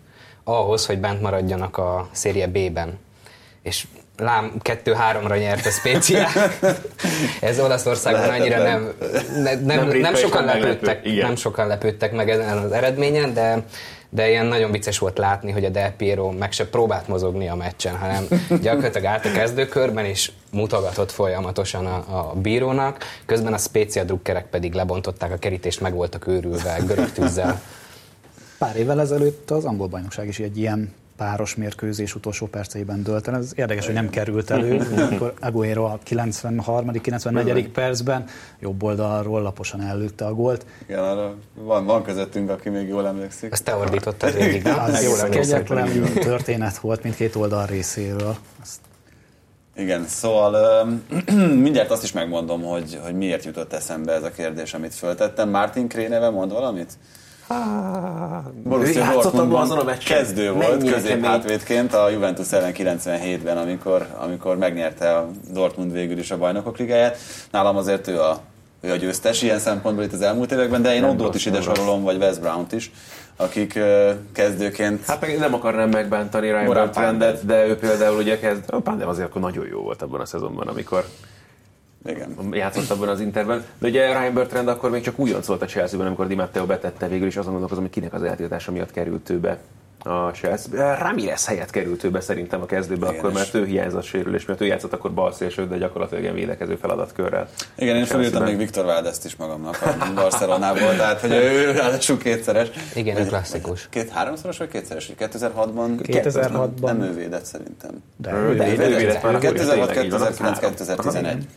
[0.44, 3.00] ahhoz, hogy bent maradjanak a Szérie B-ben.
[3.62, 6.28] És lám kettő-háromra nyert a Spezia.
[7.42, 8.94] Ez Olaszországban annyira nem,
[9.34, 13.64] ne, nem, nem, nem sokan lepődtek, nem sokan lepődtek meg ezen az eredményen, de
[14.10, 17.56] de ilyen nagyon vicces volt látni, hogy a Del Piero meg se próbált mozogni a
[17.56, 18.28] meccsen, hanem
[18.62, 24.74] gyakorlatilag állt a kezdőkörben, és mutogatott folyamatosan a, a bírónak, közben a Spezia drukkerek pedig
[24.74, 27.62] lebontották a kerítést, meg voltak őrülve görög tűzzel.
[28.58, 33.36] Pár évvel ezelőtt az angol bajnokság is egy ilyen páros mérkőzés utolsó perceiben dölt el.
[33.36, 36.92] Ez érdekes, hogy nem került elő, amikor Aguero a 93.
[36.92, 37.70] 94.
[37.70, 38.26] percben
[38.60, 40.66] jobb oldalról laposan ellőtte a gólt.
[40.86, 43.52] Igen, arra van, van közöttünk, aki még jól emlékszik.
[43.52, 44.80] Ezt te ordítottad végig, nem?
[44.80, 48.36] Az jól kegyetlen történet volt mindkét oldal részéről.
[48.62, 48.80] Azt
[49.78, 50.86] igen, szóval
[51.66, 55.50] mindjárt azt is megmondom, hogy, hogy miért jutott eszembe ez a kérdés, amit föltettem.
[55.50, 56.98] Martin Kréneve mond valamit?
[58.64, 60.18] Borussia Dortmundban azon a meccsen.
[60.18, 66.38] kezdő volt középhátvédként a Juventus ellen 97-ben, amikor, amikor megnyerte a Dortmund végül is a
[66.38, 67.18] bajnokok ligáját.
[67.52, 68.40] Nálam azért ő a,
[68.82, 72.04] ő a győztes ilyen szempontból itt az elmúlt években, de én Ondót is ide sorolom,
[72.04, 72.92] vagy Wes Brown-t is,
[73.36, 73.80] akik
[74.34, 75.06] kezdőként...
[75.06, 78.64] Hát meg nem akarnám megbántani Ryan Bertrandet, de ő például ugye kezd...
[78.86, 81.06] A de azért akkor nagyon jó volt abban a szezonban, amikor
[82.06, 82.36] igen.
[82.52, 83.66] játszott abban az interben.
[83.80, 87.08] De ugye Ryan Bertrand akkor még csak újonc volt a Chelsea-ben, amikor Di Matteo betette
[87.08, 89.58] végül, is azon gondolkozom, hogy kinek az eltiltása miatt került ő be
[90.08, 90.96] a Chelsea.
[90.96, 94.62] Ramirez helyett került ő be szerintem a kezdőbe Igen, akkor, mert ő hiányzott sérülés, mert
[94.62, 97.50] ő játszott akkor bal szélső, de gyakorlatilag ilyen védekező feladatkörrel.
[97.76, 102.68] Igen, én felültem még Viktor Valdeszt is magamnak a Barcelonából, tehát hogy ő ráadásul kétszeres.
[102.96, 103.88] Igen, egy klasszikus.
[103.90, 105.12] Két, háromszoros vagy kétszeres?
[105.20, 105.90] 2006-ban?
[106.04, 106.82] 2006-ban.
[106.82, 108.04] Nem ő védett szerintem.
[108.18, 109.40] De, ő védett.
[109.40, 111.48] 2006, 2009, 2011.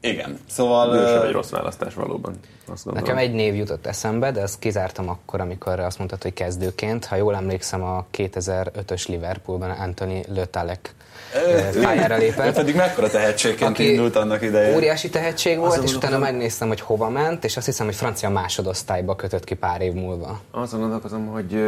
[0.00, 0.96] Igen, szóval...
[0.96, 2.34] Ő sem egy rossz választás valóban.
[2.66, 3.08] azt gondolom.
[3.08, 7.04] Nekem egy név jutott eszembe, de ezt kizártam akkor, amikor azt mondtad, hogy kezdőként.
[7.04, 10.94] Ha jól emlékszem, a 2005-ös Liverpoolban Anthony Lötalek
[11.82, 12.54] pályára Ő lépett.
[12.54, 14.76] pedig mekkora tehetségként indult annak idején.
[14.76, 18.30] Óriási tehetség volt, Azon és utána megnéztem, hogy hova ment, és azt hiszem, hogy francia
[18.30, 20.40] másodosztályba kötött ki pár év múlva.
[20.50, 21.60] Azon gondolkozom, hogy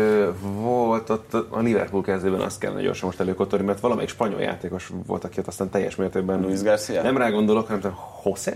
[0.61, 5.25] volt ott a Liverpool kezdőben, azt kellene gyorsan most előkotorni, mert valamelyik spanyol játékos volt,
[5.25, 6.41] aki ott aztán teljes mértékben...
[6.41, 7.03] Luis Garcia?
[7.03, 7.81] Nem rá gondolok, hanem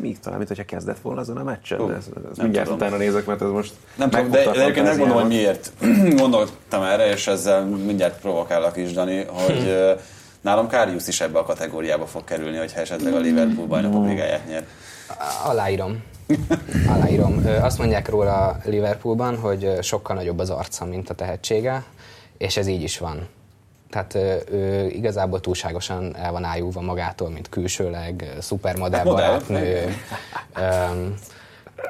[0.01, 1.87] még talán, mint hogyha kezdett volna azon a meccsen.
[1.87, 2.87] De ez, ez nem mindjárt tudom.
[2.87, 5.73] utána nézek, mert ez most Nem tudom, de, de egyébként megmondom, hogy miért
[6.21, 9.93] gondoltam erre, és ezzel mindjárt provokálok is, Dani, hogy ö,
[10.41, 14.67] nálam Karius is ebbe a kategóriába fog kerülni, hogyha esetleg a Liverpool bajnokok ligáját nyer.
[15.45, 16.03] Aláírom.
[16.89, 17.45] Aláírom.
[17.61, 21.85] Azt mondják róla Liverpoolban, hogy sokkal nagyobb az arca, mint a tehetsége,
[22.39, 23.29] és ez így is van.
[23.93, 24.15] Tehát
[24.51, 29.97] ő igazából túlságosan el van ájulva magától, mint külsőleg, szupermodell Modell, barátnő.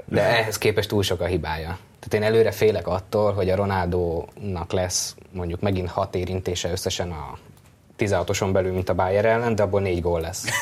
[0.04, 1.78] De ehhez képest túl sok a hibája.
[2.00, 7.38] Tehát én előre félek attól, hogy a Ronaldo-nak lesz mondjuk megint hat érintése összesen a
[7.98, 10.44] 16-oson belül, mint a Bayer ellen, de abból négy gól lesz.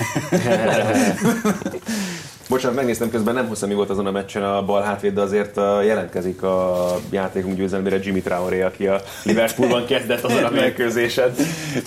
[2.50, 5.56] Bocsánat, megnéztem közben, nem hiszem, mi volt azon a meccsen a bal hátvéd, de azért
[5.56, 11.34] jelentkezik a játékunk győzelmére Jimmy Traoré, aki a Liverpoolban kezdett azon a mérkőzésen.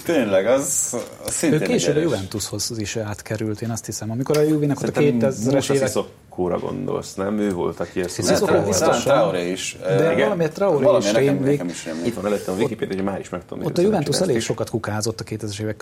[0.06, 0.95] Tényleg, az,
[1.26, 1.99] az Ő szintén egy később a.
[1.99, 4.12] Juventushoz is átkerült, én azt hiszem.
[4.12, 5.91] Amikor a Juvének ott a Szerintem 2000-es Musa évek...
[6.34, 7.39] Sissokóra gondolsz, nem?
[7.39, 8.13] Ő volt, aki ezt...
[8.15, 9.04] Sissoko Talán- biztosan.
[9.04, 9.78] talán Traoré is.
[9.82, 11.52] De Ö, valamiért Traoré valami is nekem, rémlik.
[11.52, 12.06] nekem is rémlik.
[12.06, 14.69] Itt van előttem a Wikipedia, hogy már is meg tudom Ott a Juventus elég sokat
[14.69, 15.82] kukázott a 2000-es évek.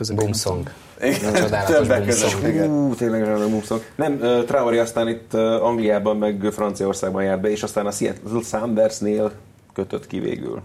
[1.02, 2.70] Igen, Csodálatos többek között, igen.
[2.70, 3.86] Ú, tényleg nem muszok.
[3.96, 8.42] Nem, uh, Traoré aztán itt uh, Angliában, meg Franciaországban járt be, és aztán a Seattle
[8.44, 9.32] Soundersnél
[9.74, 10.62] kötött ki végül.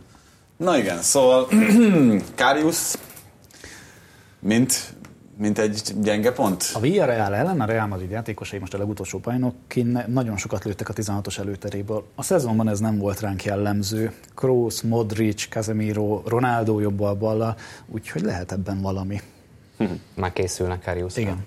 [0.56, 1.48] Na igen, szóval
[2.36, 2.92] Karius,
[4.38, 4.94] mint,
[5.38, 6.70] mint egy gyenge pont.
[6.74, 9.54] A Villarreal ellen a Real Madrid játékosai most a legutolsó bajnok,
[10.06, 12.04] nagyon sokat lőttek a 16-os előteréből.
[12.14, 14.12] A szezonban ez nem volt ránk jellemző.
[14.34, 19.20] Kroos, Modric, Casemiro, Ronaldo jobbal ballal, úgyhogy lehet ebben valami.
[20.14, 21.20] Már készülnek Kariuszra.
[21.20, 21.44] Igen.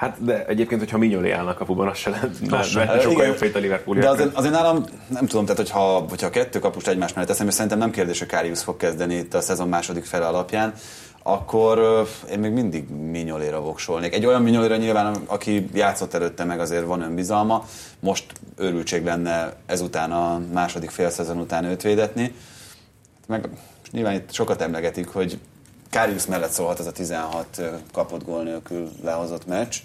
[0.00, 3.26] Hát de egyébként, hogyha Mignolé állnak kapuban, az se lehet sokkal Igen.
[3.26, 3.96] jobb fejt a Liverpool.
[3.96, 7.54] De azért, azért nálam, nem tudom, tehát hogyha, hogyha kettő kapust egymás mellett teszem, és
[7.54, 10.74] szerintem nem kérdés, hogy Karius fog kezdeni itt a szezon második fele alapján,
[11.22, 14.14] akkor én még mindig Mignoléra voksolnék.
[14.14, 17.66] Egy olyan Mignoléra nyilván, aki játszott előtte, meg azért van önbizalma,
[18.00, 22.34] most őrültség lenne ezután a második fél szezon után őt védetni.
[23.26, 23.48] Meg
[23.90, 25.38] nyilván itt sokat emlegetik, hogy
[25.90, 29.76] Karius mellett szólhat ez a 16 ö, kapott gól nélkül lehozott meccs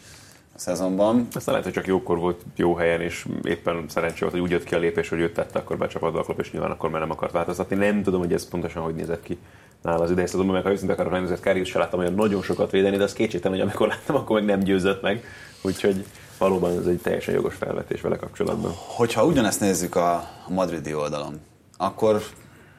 [0.55, 1.27] a szezonban.
[1.33, 4.63] Aztán lehet, hogy csak jókor volt jó helyen, és éppen szerencsé volt, hogy úgy jött
[4.63, 7.11] ki a lépés, hogy őt tette, akkor becsapott a klub, és nyilván akkor már nem
[7.11, 7.75] akart változtatni.
[7.75, 9.37] Nem tudom, hogy ez pontosan hogy nézett ki
[9.85, 12.41] nála az idei szezonban, meg ha őszinte akarok lenni, azért Karius se láttam olyan nagyon
[12.41, 15.23] sokat védeni, de az kétségtelen, hogy amikor láttam, akkor meg nem győzött meg.
[15.61, 16.05] Úgyhogy
[16.37, 18.71] valóban ez egy teljesen jogos felvetés vele kapcsolatban.
[18.75, 20.13] Hogyha ugyanezt nézzük a
[20.47, 21.39] a madridi oldalon,
[21.77, 22.21] akkor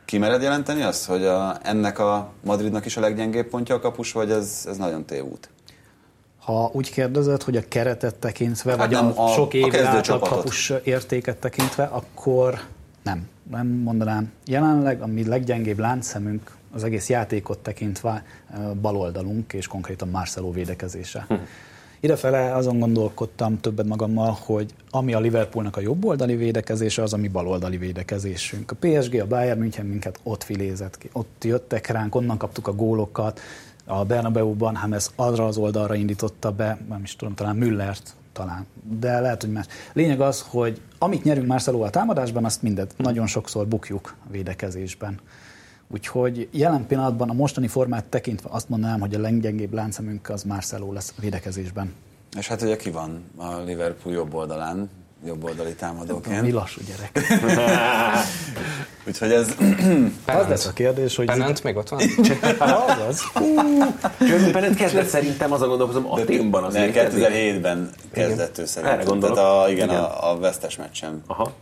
[0.05, 4.31] kimered jelenteni azt, hogy a, ennek a Madridnak is a leggyengébb pontja a kapus, vagy
[4.31, 5.49] ez, ez nagyon tévút?
[6.45, 9.65] Ha úgy kérdezed, hogy a keretet tekintve, Hát vagy nem, a, a- sok a év
[9.67, 10.37] kezdő átlag csapatot.
[10.37, 12.61] kapus értéket tekintve, akkor
[13.03, 13.29] nem.
[13.51, 14.33] Nem mondanám.
[14.47, 18.25] Jelenleg a mi leggyengébb láncszemünk az egész játékot tekintve
[18.81, 21.25] baloldalunk, és konkrétan Marcelo védekezése.
[21.29, 21.35] Hm.
[22.01, 27.17] Idefele azon gondolkodtam többet magammal, hogy ami a Liverpoolnak a jobb oldali védekezése, az a
[27.17, 28.71] mi baloldali védekezésünk.
[28.71, 31.09] A PSG, a Bayern München minket ott filézett ki.
[31.13, 33.41] Ott jöttek ránk, onnan kaptuk a gólokat.
[33.85, 38.67] A Bernabeu-ban James arra az oldalra indította be, nem is tudom, talán Müllert talán,
[38.99, 39.67] de lehet, hogy más.
[39.93, 45.21] Lényeg az, hogy amit nyerünk Marcelo a támadásban, azt mindet nagyon sokszor bukjuk a védekezésben.
[45.89, 50.93] Úgyhogy jelen pillanatban a mostani formát tekintve azt mondanám, hogy a leggyengébb láncemünk az Marcelo
[50.93, 51.95] lesz a védekezésben.
[52.39, 54.91] És hát ugye ki van a Liverpool jobb oldalán,
[55.27, 56.53] jobb oldali Mi támadóként.
[56.53, 57.19] lassú gyerek.
[59.09, 59.49] Úgyhogy ez
[60.25, 61.27] Az lesz a kérdés, hogy...
[61.27, 62.01] Penant még ott van?
[62.59, 63.23] Az az.
[64.21, 67.25] Jörgen Pennant kezdett szerintem azon gondolkozom, Aténban az nem, létezik.
[67.25, 68.99] 2007-ben kezdett ő szerintem.
[68.99, 69.37] Erre gondolok.
[69.37, 70.01] Tehát a, igen, Igen.
[70.01, 71.23] A, a vesztes meccsen.
[71.27, 71.53] Aha.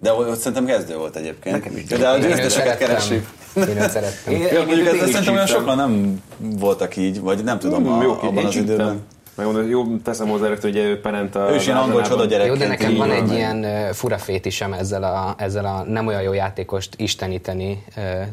[0.00, 1.56] De ott szerintem kezdő volt egyébként.
[1.56, 1.84] Nekem is.
[1.84, 3.28] De a győzteseket keressük.
[3.56, 4.32] Én őt szerettem.
[4.34, 8.02] Én- Ja, mondjuk is szerintem olyan sokan nem voltak így, vagy nem tudom, Hmm, a,
[8.02, 9.00] jó, abban az időben.
[9.34, 12.46] Megmondom, jó, teszem hozzá rögtön, hogy ugye Penent a Ő is ilyen angol csoda gyerek.
[12.46, 16.32] Jó, de nekem van egy ilyen fura fétisem ezzel a, ezzel a nem olyan jó
[16.32, 17.84] játékost isteníteni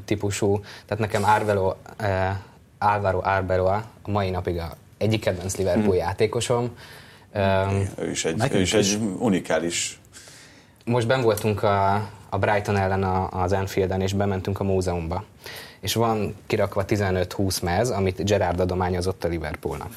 [0.06, 0.60] típusú.
[0.86, 1.74] Tehát nekem Arvelo,
[2.78, 6.70] Álvaro Arbeloa a mai napig a egyik kedvenc Liverpool játékosom.
[7.34, 7.40] Ö,
[7.98, 10.00] Ő is egy, ő is egy unikális
[10.88, 11.94] most ben voltunk a,
[12.30, 15.24] a Brighton ellen a, az Anfielden, és bementünk a múzeumba.
[15.80, 19.90] És van kirakva 15-20 mez, amit Gerard adományozott a Liverpoolnak.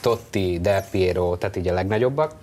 [0.00, 2.34] Totti, Del Piero, tehát így a legnagyobbak.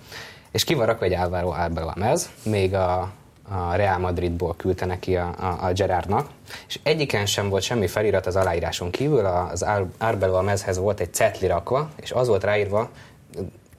[0.50, 3.00] És ki van rakva egy Álvaro Arbelamez, még a,
[3.48, 6.28] a Real Madridból küldte neki a, a, a Gerardnak,
[6.68, 9.66] és egyiken sem volt semmi felirat az aláíráson kívül, az
[9.98, 12.90] Arbelamezhez volt egy cetli rakva, és az volt ráírva,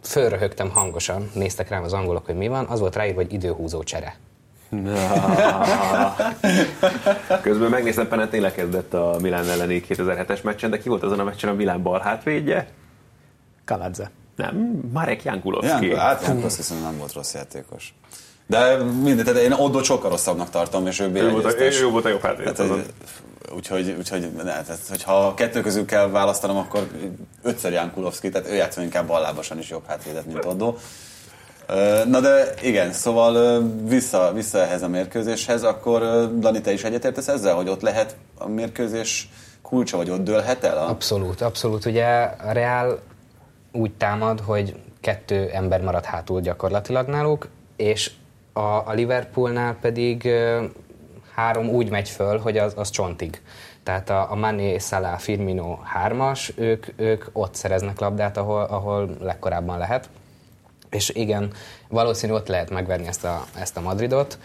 [0.04, 4.16] fölröhögtem hangosan, néztek rám az angolok, hogy mi van, az volt ráírva, hogy időhúzó csere.
[7.42, 11.50] Közben megnéztem, Peneti lekezdett a Milán elleni 2007-es meccsen, de ki volt azon a meccsen
[11.50, 12.68] a Milán bal hátvédje?
[13.66, 14.12] Kaladze.
[14.36, 15.88] Nem, Marek Jankulovski.
[15.88, 17.94] Ja, hát Jank, azt hiszem nem volt rossz játékos.
[18.48, 22.06] De mindegy, tehát én Oddot sokkal rosszabbnak tartom, és ő Ő volt, a, ő volt
[22.06, 22.58] a jobb hátvéd.
[22.58, 22.86] Hogy-
[23.56, 26.88] úgyhogy, úgyhogy ne, tehát, hogyha kettő közül kell választanom, akkor
[27.44, 30.78] ötször Jankulovski, tehát ő játszol inkább ballábasan is jobb hátvédet, mint Oddó.
[32.06, 36.02] Na de igen, szóval vissza, vissza ehhez a mérkőzéshez, akkor
[36.40, 39.30] Dani, te is egyetértesz ezzel, hogy ott lehet a mérkőzés
[39.62, 40.78] kulcsa, vagy ott dőlhet el?
[40.78, 40.90] A...
[40.90, 41.86] Abszolút, abszolút.
[41.86, 43.00] Ugye a Real
[43.72, 48.12] úgy támad, hogy kettő ember marad hátul gyakorlatilag náluk, és
[48.54, 50.30] a, a Liverpoolnál pedig
[51.42, 53.42] három úgy megy föl, hogy az, az csontig.
[53.84, 59.78] Tehát a, a Mané, Salah, Firmino hármas, ők, ők ott szereznek labdát, ahol, ahol legkorábban
[59.78, 60.10] lehet.
[60.90, 61.54] És igen,
[61.88, 64.38] valószínű ott lehet megverni ezt a, ezt a Madridot,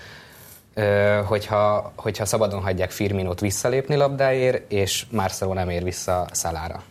[1.27, 6.83] hogyha, hogyha szabadon hagyják Firminót visszalépni labdáért, és Marcelo nem ér vissza Szalára.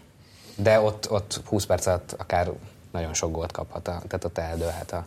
[0.55, 2.51] De ott, ott 20 perc alatt akár
[2.91, 5.05] nagyon sok gólt kaphat, a, tehát ott eldőlhet a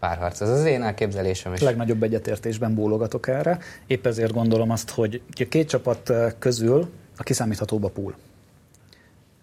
[0.00, 0.40] párharc.
[0.40, 1.60] Ez az én elképzelésem is.
[1.60, 3.58] legnagyobb egyetértésben bólogatok erre.
[3.86, 8.14] Épp ezért gondolom azt, hogy a két csapat közül a kiszámíthatóbb a pool.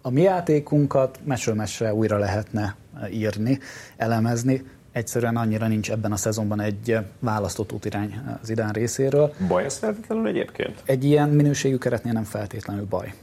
[0.01, 3.59] A mi játékunkat mesről mesre újra lehetne eh, írni,
[3.97, 4.63] elemezni.
[4.91, 9.33] Egyszerűen annyira nincs ebben a szezonban egy választott útirány az idán részéről.
[9.47, 10.81] Baj ez feltétlenül egyébként?
[10.85, 13.13] Egy ilyen minőségű keretnél nem feltétlenül baj.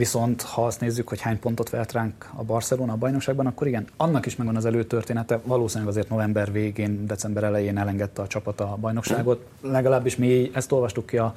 [0.00, 3.86] Viszont ha azt nézzük, hogy hány pontot vert ránk a Barcelona a bajnokságban, akkor igen,
[3.96, 5.40] annak is megvan az előtörténete.
[5.44, 9.46] Valószínűleg azért november végén, december elején elengedte a csapat a bajnokságot.
[9.62, 11.34] Legalábbis mi ezt olvastuk ki a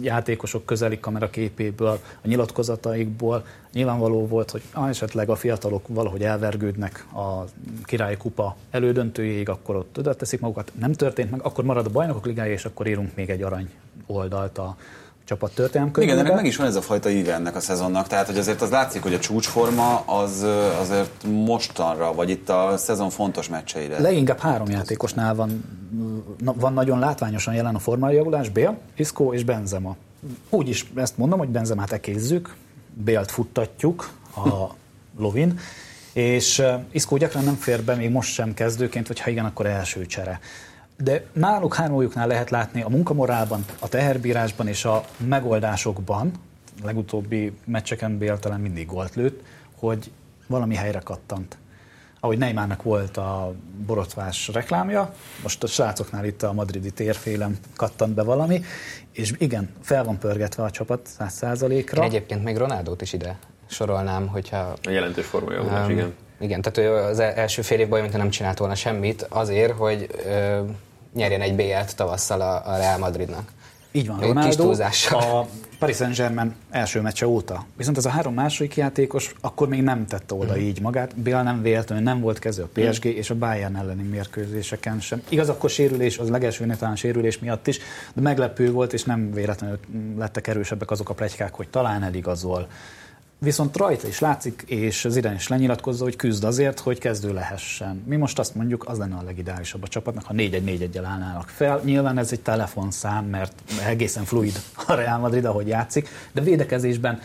[0.00, 3.44] játékosok közeli kamera képéből, a nyilatkozataikból.
[3.72, 7.44] Nyilvánvaló volt, hogy ah, esetleg a fiatalok valahogy elvergődnek a
[7.84, 10.72] királyi kupa elődöntőjéig, akkor ott oda teszik magukat.
[10.78, 13.70] Nem történt meg, akkor marad a bajnokok ligája, és akkor írunk még egy arany
[14.06, 14.76] oldalt a
[15.26, 18.26] csapat történelem Igen, ennek meg is van ez a fajta íve ennek a szezonnak, tehát
[18.26, 20.46] hogy azért az látszik, hogy a csúcsforma az
[20.80, 24.00] azért mostanra, vagy itt a szezon fontos meccseire.
[24.00, 25.64] Leginkább három játékosnál van,
[26.44, 29.96] van nagyon látványosan jelen a formájavulás, Bél, Isco és Benzema.
[30.50, 32.54] Úgy is ezt mondom, hogy Benzemát ekézzük,
[32.94, 34.74] Bélt futtatjuk a
[35.22, 35.58] lovin,
[36.12, 40.06] és Isco gyakran nem fér be, még most sem kezdőként, vagy ha igen, akkor első
[40.06, 40.40] csere.
[40.96, 46.32] De náluk hármójuknál lehet látni a munkamorálban, a teherbírásban és a megoldásokban,
[46.82, 49.42] a legutóbbi meccseken Bél talán mindig gólt lőtt,
[49.78, 50.10] hogy
[50.46, 51.58] valami helyre kattant
[52.26, 53.54] ahogy Neymarnak volt a
[53.86, 58.64] borotvás reklámja, most a srácoknál itt a madridi térfélem kattant be valami,
[59.12, 62.02] és igen, fel van pörgetve a csapat 100%-ra.
[62.02, 66.14] Én egyébként még Ronaldót is ide sorolnám, hogyha A jelentős formája Um, igen.
[66.40, 70.06] Igen, tehát ő az e- első fél évben olyan, nem csinált volna semmit azért, hogy
[70.26, 70.60] ö,
[71.14, 73.52] nyerjen egy BL-t tavasszal a, a Real Madridnak.
[73.92, 74.70] Így van, Ronaldo
[75.10, 75.46] a
[75.78, 77.66] Paris Saint-Germain első meccse óta.
[77.76, 80.60] Viszont ez a három második játékos akkor még nem tette oda Mhm.
[80.60, 81.16] így magát.
[81.16, 85.22] Bél nem véletlenül nem volt kező a PSG és a Bayern elleni mérkőzéseken sem.
[85.28, 87.78] Igaz, akkor sérülés, az legelső talán sérülés miatt is,
[88.14, 89.78] de meglepő volt, és nem véletlenül
[90.18, 92.68] lettek erősebbek azok a plegykák, hogy talán eligazol.
[93.38, 98.02] Viszont rajta is látszik, és Zidane is lenyilatkozza, hogy küzd azért, hogy kezdő lehessen.
[98.06, 101.80] Mi most azt mondjuk, az lenne a legideálisabb a csapatnak, ha 4-1-4-1-el állnának fel.
[101.84, 103.52] Nyilván ez egy telefonszám, mert
[103.86, 107.20] egészen fluid a Real Madrid, ahogy játszik, de védekezésben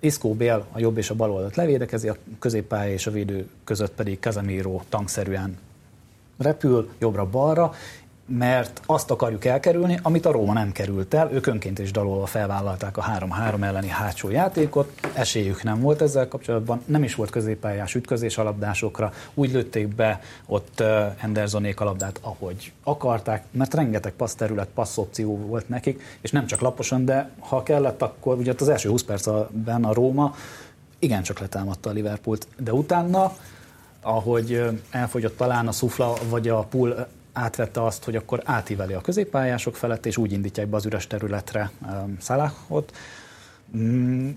[0.00, 3.92] Isco Bél a jobb és a bal oldalt levédekezi, a középpálya és a védő között
[3.92, 5.58] pedig Casemiro tankszerűen
[6.38, 7.72] repül jobbra-balra,
[8.26, 11.32] mert azt akarjuk elkerülni, amit a Róma nem került el.
[11.32, 16.82] Ők önként is dalolva felvállalták a 3-3 elleni hátsó játékot, esélyük nem volt ezzel kapcsolatban,
[16.84, 20.82] nem is volt középpályás ütközés alapdásokra, úgy lőtték be ott
[21.16, 27.04] Hendersonék a labdát, ahogy akarták, mert rengeteg passzterület, passzopció volt nekik, és nem csak laposan,
[27.04, 30.34] de ha kellett, akkor ugye az első 20 percben a Róma
[30.98, 33.32] igencsak letámadta a Liverpoolt, de utána
[34.00, 39.76] ahogy elfogyott talán a szufla, vagy a pool átvette azt, hogy akkor átíveli a középpályások
[39.76, 42.96] felett, és úgy indítják be az üres területre um, Salahot.
[43.76, 44.30] Mm,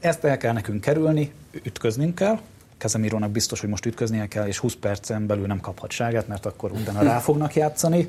[0.00, 2.38] ezt el kell nekünk kerülni, ütköznünk kell.
[2.78, 6.72] Kezemirónak biztos, hogy most ütköznie kell, és 20 percen belül nem kaphat ságát, mert akkor
[6.72, 8.08] utána rá fognak játszani.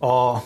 [0.00, 0.38] A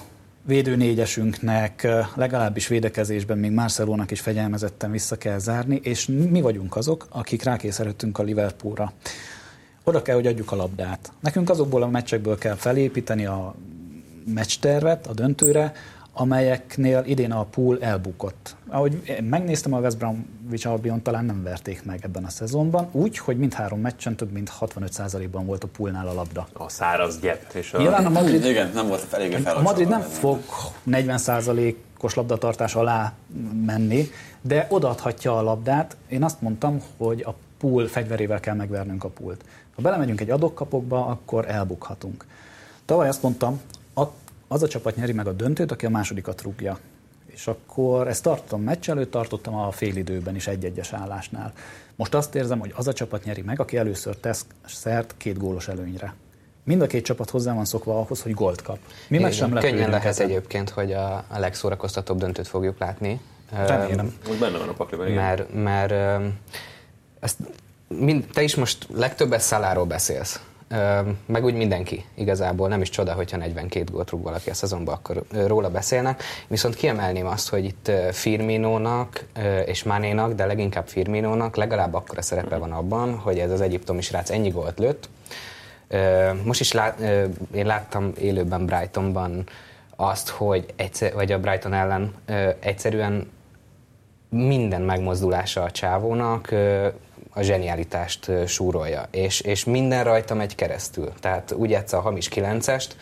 [0.43, 6.77] védő négyesünknek ö, legalábbis védekezésben még Marcelónak is fegyelmezetten vissza kell zárni, és mi vagyunk
[6.77, 8.93] azok, akik rákényszerültünk a Liverpoolra
[9.85, 11.13] Oda kell, hogy adjuk a labdát.
[11.21, 13.55] Nekünk azokból a meccsekből kell felépíteni a
[14.25, 15.73] meccstervet a döntőre,
[16.13, 18.57] amelyeknél idén a pool elbukott.
[18.69, 23.19] Ahogy én megnéztem, a West Bromwich Albion talán nem verték meg ebben a szezonban, úgy,
[23.19, 26.49] hogy mindhárom meccsen több mint 65%-ban volt a poolnál a labda.
[26.53, 27.55] A száraz gyep.
[27.55, 27.79] És a...
[27.79, 30.39] Nyilván a Madrid, Igen, nem volt eléggé a Madrid nem fog
[30.91, 33.13] 40%-os labdatartás alá
[33.67, 34.09] menni,
[34.41, 35.97] de odaadhatja a labdát.
[36.09, 39.45] Én azt mondtam, hogy a pool fegyverével kell megvernünk a pult.
[39.81, 42.27] Ha belemegyünk egy adokkapokba, akkor elbukhatunk.
[42.85, 43.61] Tavaly azt mondtam,
[44.49, 46.79] az a csapat nyeri meg a döntőt, aki a másodikat rúgja.
[47.27, 51.53] És akkor ezt tartottam meccs előtt, tartottam a félidőben is egy-egyes állásnál.
[51.97, 55.69] Most azt érzem, hogy az a csapat nyeri meg, aki először tesz szert két gólos
[55.69, 56.15] előnyre.
[56.65, 58.79] Mind a két csapat hozzá van szokva ahhoz, hogy gólt kap.
[59.09, 60.27] Mi meg sem Könnyen lehet ezen.
[60.27, 63.21] egyébként, hogy a, a legszórakoztatóbb döntőt fogjuk látni.
[63.67, 64.15] Remélem.
[64.31, 65.23] Úgy benne van a pakliban, igen.
[65.23, 66.23] Mert, mert
[67.21, 67.39] ezt
[67.99, 70.41] mind, te is most legtöbbet Szaláról beszélsz.
[71.27, 75.23] Meg úgy mindenki igazából, nem is csoda, hogyha 42 gólt rúg valaki a szezonban, akkor
[75.47, 76.23] róla beszélnek.
[76.47, 79.25] Viszont kiemelném azt, hogy itt Firminónak
[79.67, 84.31] és Manénak, de leginkább Firminónak legalább akkora szerepe van abban, hogy ez az egyiptomi srác
[84.31, 85.09] ennyi gólt lőtt.
[86.45, 87.01] Most is lát,
[87.55, 89.45] én láttam élőben Brightonban
[89.97, 92.15] azt, hogy egyszer, vagy a Brighton ellen
[92.61, 93.31] egyszerűen
[94.29, 96.55] minden megmozdulása a csávónak
[97.31, 101.13] a zsenialitást súrolja, és, és minden rajta megy keresztül.
[101.21, 102.97] Tehát úgy játsza a hamis kilencest,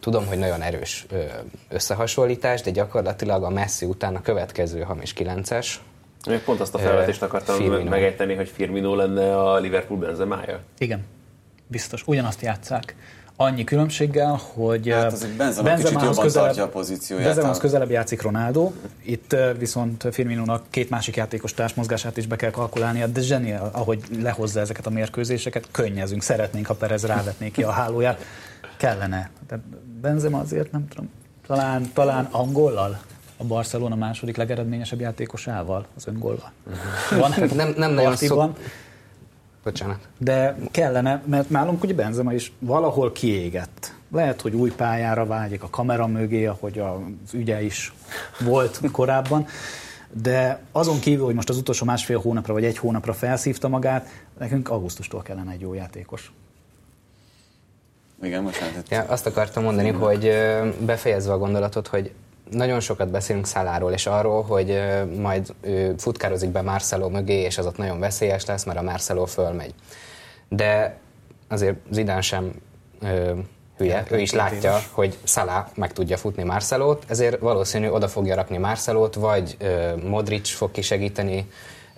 [0.00, 1.06] tudom, hogy nagyon erős
[1.68, 5.80] összehasonlítás, de gyakorlatilag a Messi után a következő hamis kilences,
[6.28, 7.90] Még pont azt a felvetést akartam Firmino.
[7.90, 10.60] megejteni, hogy Firmino lenne a Liverpool benzemája.
[10.78, 11.04] Igen,
[11.66, 12.02] biztos.
[12.06, 12.94] Ugyanazt játszák.
[13.36, 17.26] Annyi különbséggel, hogy Hát azért Benzema kicsit jobban tartja a pozícióját.
[17.26, 18.72] Benzemához közelebb játszik Ronaldo,
[19.02, 24.60] itt viszont Firminónak két másik játékos társmozgását is be kell kalkulálnia, de zseniál, ahogy lehozza
[24.60, 28.24] ezeket a mérkőzéseket, könnyezünk, szeretnénk, ha Perez rávetné ki a hálóját,
[28.76, 29.30] kellene.
[29.46, 29.64] Tehát
[30.00, 31.10] Benzema azért nem tudom,
[31.46, 33.00] talán, talán angollal,
[33.36, 36.52] a Barcelona második legeredményesebb játékosával, az öngollal.
[37.10, 38.56] Van Nem- nem nagyon partiban,
[39.64, 43.92] bocsánat, de kellene, mert nálunk ugye Benzema is valahol kiégett.
[44.12, 47.92] Lehet, hogy új pályára vágyik a kamera mögé, ahogy az ügye is
[48.40, 49.46] volt korábban,
[50.22, 54.08] de azon kívül, hogy most az utolsó másfél hónapra vagy egy hónapra felszívta magát,
[54.38, 56.32] nekünk augusztustól kellene egy jó játékos.
[58.22, 60.32] Igen, most hát Ja, azt akartam mondani, hogy
[60.78, 62.12] befejezve a gondolatot, hogy
[62.50, 64.82] nagyon sokat beszélünk Szaláról, és arról, hogy
[65.20, 69.26] majd ő futkározik be Marcelo mögé, és az ott nagyon veszélyes lesz, mert a Marcelo
[69.26, 69.74] fölmegy.
[70.48, 70.98] De
[71.48, 72.52] azért Zidán sem
[73.00, 73.32] ö,
[73.76, 78.58] hülye, ő is látja, hogy Szalá meg tudja futni Marcelót, ezért valószínű oda fogja rakni
[78.58, 81.48] Marcelót, vagy ö, Modric fog kisegíteni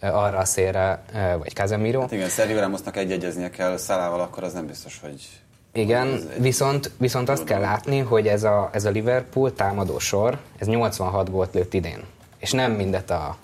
[0.01, 2.01] ö, arra a szélre, ö, vagy Casemiro.
[2.01, 5.29] Hát igen, Sergio Ramosnak egyegyeznie kell Szalával, akkor az nem biztos, hogy...
[5.77, 10.67] Igen, viszont, viszont azt kell látni, hogy ez a, ez a Liverpool támadó sor, ez
[10.67, 12.05] 86 gólt lőtt idén.
[12.39, 13.37] És nem mindet a,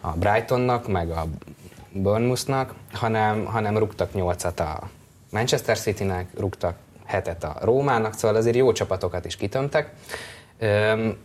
[0.00, 1.26] a Brightonnak, meg a
[1.92, 4.88] Bournemouthnak, hanem, hanem rúgtak 8-at a
[5.30, 9.92] Manchester Citynek, rúgtak hetet a Rómának, szóval azért jó csapatokat is kitömtek.
[10.58, 11.16] Öm,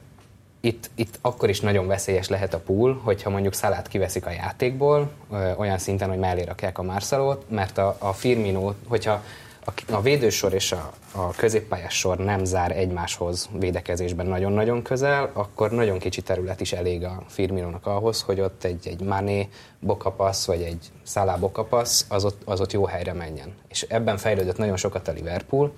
[0.62, 5.12] itt, itt akkor is nagyon veszélyes lehet a pool, hogyha mondjuk Szalát kiveszik a játékból,
[5.32, 9.24] ö, olyan szinten, hogy mellé rakják a Marcelót, mert a, a Firmino, hogyha
[9.70, 15.72] a, a védősor és a, a középpályás sor nem zár egymáshoz védekezésben nagyon-nagyon közel, akkor
[15.72, 19.50] nagyon kicsi terület is elég a Firminónak ahhoz, hogy ott egy, egy Mané
[19.80, 23.54] bokapassz, vagy egy Salah bokapassz, az ott, az ott jó helyre menjen.
[23.68, 25.72] És ebben fejlődött nagyon sokat a Liverpool.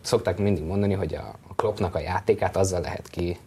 [0.00, 3.38] Szokták mindig mondani, hogy a, Kloppnak a játékát azzal lehet ki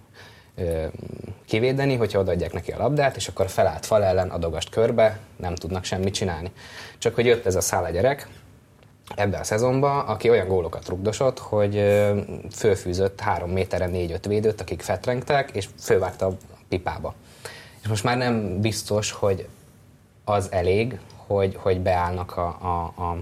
[1.46, 5.84] kivédeni, hogyha odaadják neki a labdát, és akkor felállt fal ellen adogast körbe, nem tudnak
[5.84, 6.52] semmit csinálni.
[6.98, 8.28] Csak hogy jött ez a szála gyerek,
[9.16, 11.76] ebben a szezonban, aki olyan gólokat rugdosott, hogy
[12.51, 16.38] fölfűzött három méterre négy-öt védőt, akik fetrengtek, és fölvágta a
[16.70, 17.14] pipába.
[17.82, 19.47] És most már nem biztos, hogy
[20.24, 23.18] az elég, hogy, hogy beállnak a, a, a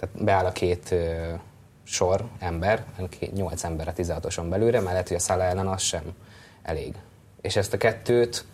[0.00, 0.94] tehát beáll a két
[1.84, 2.84] sor ember,
[3.34, 6.02] nyolc ember a 16-oson belőle, mert lehet, hogy a szála ellen az sem
[6.62, 6.94] elég.
[7.40, 8.44] És ezt a kettőt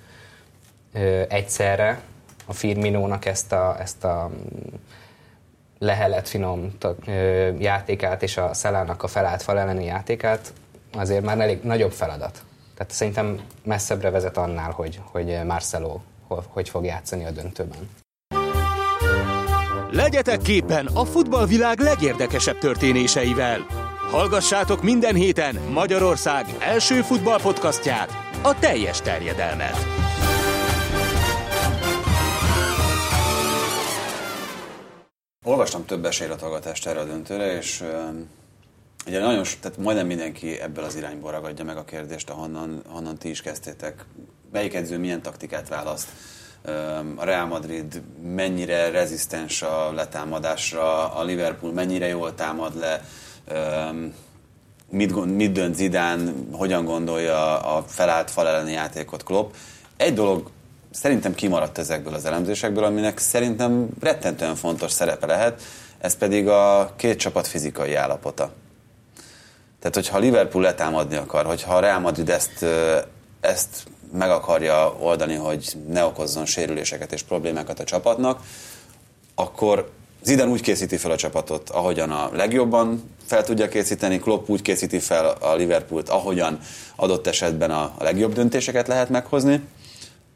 [1.29, 2.01] egyszerre
[2.47, 4.31] a Firminónak ezt a, ezt a
[5.85, 6.73] lehelet finom
[7.59, 10.53] játékát és a Szelának a felállt fal elleni játékát
[10.93, 12.45] azért már elég nagyobb feladat.
[12.77, 17.91] Tehát szerintem messzebbre vezet annál, hogy, hogy Marcelo ho- hogy fog játszani a döntőben.
[19.91, 23.67] Legyetek képen a futballvilág legérdekesebb történéseivel.
[24.11, 28.09] Hallgassátok minden héten Magyarország első futballpodcastját,
[28.43, 29.77] a teljes terjedelmet.
[35.47, 37.85] Olvastam több esélylatolgatást erre a döntőre, és
[39.07, 43.29] ugye nagyon, tehát majdnem mindenki ebből az irányból ragadja meg a kérdést, ahonnan, ahonnan ti
[43.29, 44.05] is kezdtétek.
[44.53, 46.09] Melyik edző milyen taktikát választ?
[47.17, 53.05] A Real Madrid mennyire rezisztens a letámadásra, a Liverpool mennyire jól támad le,
[54.91, 59.53] mit, mit dönt Zidán, hogyan gondolja a felállt fal elleni játékot Klopp.
[59.97, 60.51] Egy dolog
[60.95, 65.63] szerintem kimaradt ezekből az elemzésekből, aminek szerintem rettentően fontos szerepe lehet,
[65.99, 68.53] ez pedig a két csapat fizikai állapota.
[69.79, 72.65] Tehát, hogyha Liverpool letámadni akar, hogyha a Real Madrid ezt,
[73.41, 78.41] ezt meg akarja oldani, hogy ne okozzon sérüléseket és problémákat a csapatnak,
[79.35, 79.91] akkor
[80.23, 84.99] Zidane úgy készíti fel a csapatot, ahogyan a legjobban fel tudja készíteni, Klopp úgy készíti
[84.99, 86.59] fel a Liverpoolt, ahogyan
[86.97, 89.61] adott esetben a legjobb döntéseket lehet meghozni,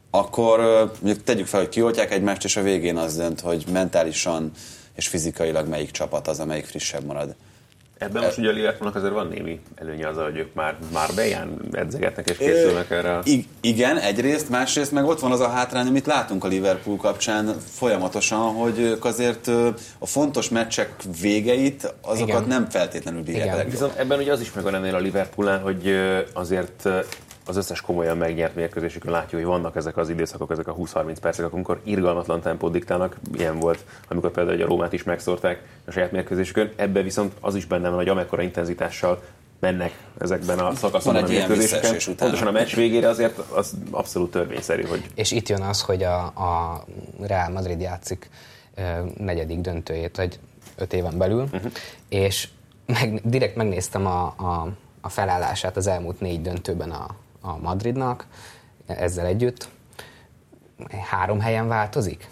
[0.09, 0.59] akkor
[1.01, 4.51] mondjuk tegyük fel, hogy kioltják egymást, és a végén az dönt, hogy mentálisan
[4.95, 7.35] és fizikailag melyik csapat az, amelyik frissebb marad.
[7.97, 11.59] Ebben most ugye a Liverpoolnak azért van némi előnye az, hogy ők már, már beján
[11.71, 13.19] edzegetnek és készülnek erre.
[13.23, 17.55] I- igen, egyrészt, másrészt meg ott van az a hátrány, amit látunk a Liverpool kapcsán
[17.71, 19.47] folyamatosan, hogy ők azért
[19.99, 22.47] a fontos meccsek végeit, azokat Igen.
[22.47, 23.71] nem feltétlenül bírják.
[23.71, 25.95] Viszont ebben ugye az is megvan ennél a Liverpoolnál, hogy
[26.33, 26.89] azért
[27.49, 31.53] az összes komolyan megnyert mérkőzésükön látjuk, hogy vannak ezek az időszakok, ezek a 20-30 percek,
[31.53, 33.17] amikor irgalmatlan tempót diktálnak.
[33.33, 36.71] Ilyen volt, amikor például egy a Rómát is megszórták a saját mérkőzésükön.
[36.75, 39.21] Ebben viszont az is benne van, hogy amekkora intenzitással
[39.59, 42.15] mennek ezekben a szakaszokban a mérkőzéseken.
[42.15, 46.23] Pontosan a meccs végére azért az abszolút törvényszerű, hogy És itt jön az, hogy a,
[46.25, 46.83] a
[47.21, 48.29] Real Madrid játszik
[48.75, 48.81] ö,
[49.17, 50.39] negyedik döntőjét, vagy
[50.77, 51.71] öt éven belül, uh-huh.
[52.09, 52.47] és
[52.85, 54.67] meg, direkt megnéztem a, a,
[55.01, 58.25] a felállását az elmúlt négy döntőben a, a Madridnak,
[58.85, 59.67] ezzel együtt.
[61.09, 62.27] Három helyen változik.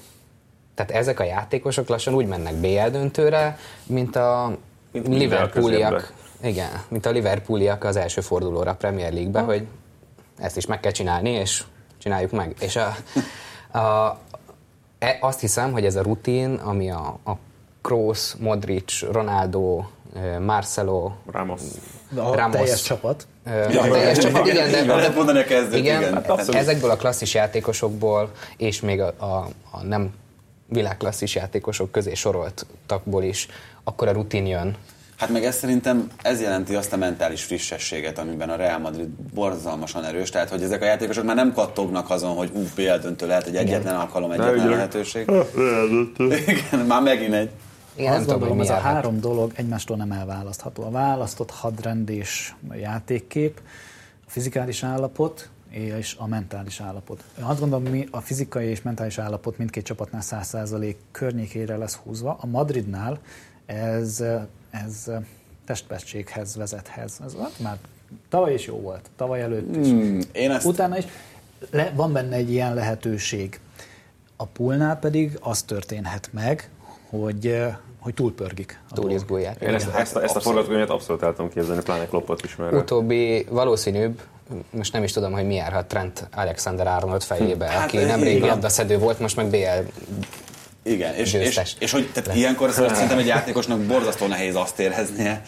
[0.75, 4.57] Tehát ezek a játékosok lassan úgy mennek BL döntőre, mint a
[4.91, 9.67] Mint Liverpooliak, igen, mint a Liverpooliak az első fordulóra a Premier League-be, hogy
[10.37, 11.63] ezt is meg kell csinálni, és
[11.97, 12.55] csináljuk meg.
[12.59, 12.95] És a,
[13.77, 14.17] a,
[14.99, 17.31] e, azt hiszem, hogy ez a rutin, ami a, a
[17.81, 19.83] Kroos, Modric, Ronaldo,
[20.15, 21.61] eh, Marcelo, Ramos.
[22.15, 22.55] A Ramos.
[22.55, 23.27] teljes csapat.
[23.47, 26.13] Igen, de, Így van, lehet mondani a kezdőt, igen, igen.
[26.13, 26.55] hát abszolút.
[26.55, 30.09] ezekből a klasszis játékosokból, és még a, a, a nem
[30.67, 33.47] világklasszis játékosok közé soroltakból is,
[33.83, 34.75] akkor a rutin jön.
[35.17, 40.05] Hát meg ez szerintem ez jelenti azt a mentális frissességet, amiben a Real Madrid borzalmasan
[40.05, 43.43] erős, tehát hogy ezek a játékosok már nem kattognak azon, hogy ú, BL döntő lehet,
[43.43, 45.31] hogy egyetlen alkalom, egyetlen lehetőség.
[46.47, 47.49] Igen, már megint egy.
[47.97, 50.83] Igen, nem Azt tudom, gondolom, mi ez a három dolog egymástól nem elválasztható.
[50.83, 53.61] A választott hadrend és játékkép,
[54.25, 57.23] a fizikális állapot és a mentális állapot.
[57.37, 62.37] Én azt gondolom, mi a fizikai és mentális állapot mindkét csapatnál 100% környékére lesz húzva.
[62.41, 63.19] A Madridnál
[63.65, 64.23] ez,
[64.69, 65.11] ez
[65.65, 67.19] testpestséghez vezethez.
[67.25, 67.77] Ez már
[68.29, 69.87] tavaly is jó volt, tavaly előtt is.
[69.87, 71.05] Hmm, én ezt Utána is
[71.69, 73.59] le, van benne egy ilyen lehetőség.
[74.35, 76.69] A poolnál pedig az történhet meg,
[77.09, 78.79] hogy, eh, hogy túlpörgik.
[78.89, 79.19] a Túl dolog.
[79.19, 79.61] izgulják.
[79.61, 83.45] Én ezt, ezt, ezt a forgatókönyvet abszolút el tudom képzelni, pláne Kloppot is, mert Utóbbi
[83.49, 84.21] valószínűbb,
[84.69, 88.97] most nem is tudom, hogy mi járhat Trent Alexander Arnold fejébe, Hát, aki nemrég labdaszedő
[88.97, 89.57] volt, most meg BL
[90.83, 91.75] Igen, és, és, Győztes.
[91.79, 95.41] és hogy tehát ilyenkor szóval szerintem egy játékosnak borzasztó nehéz azt éreznie,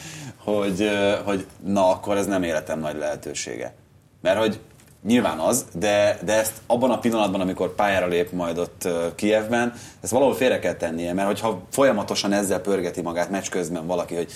[0.43, 3.73] hogy, ö, hogy na akkor ez nem életem nagy lehetősége.
[4.21, 4.59] Mert hogy
[5.07, 10.11] nyilván az, de, de ezt abban a pillanatban, amikor pályára lép majd ott Kievben, ezt
[10.11, 14.31] valahol félre kell tennie, mert hogyha folyamatosan ezzel pörgeti magát meccs közben valaki, hogy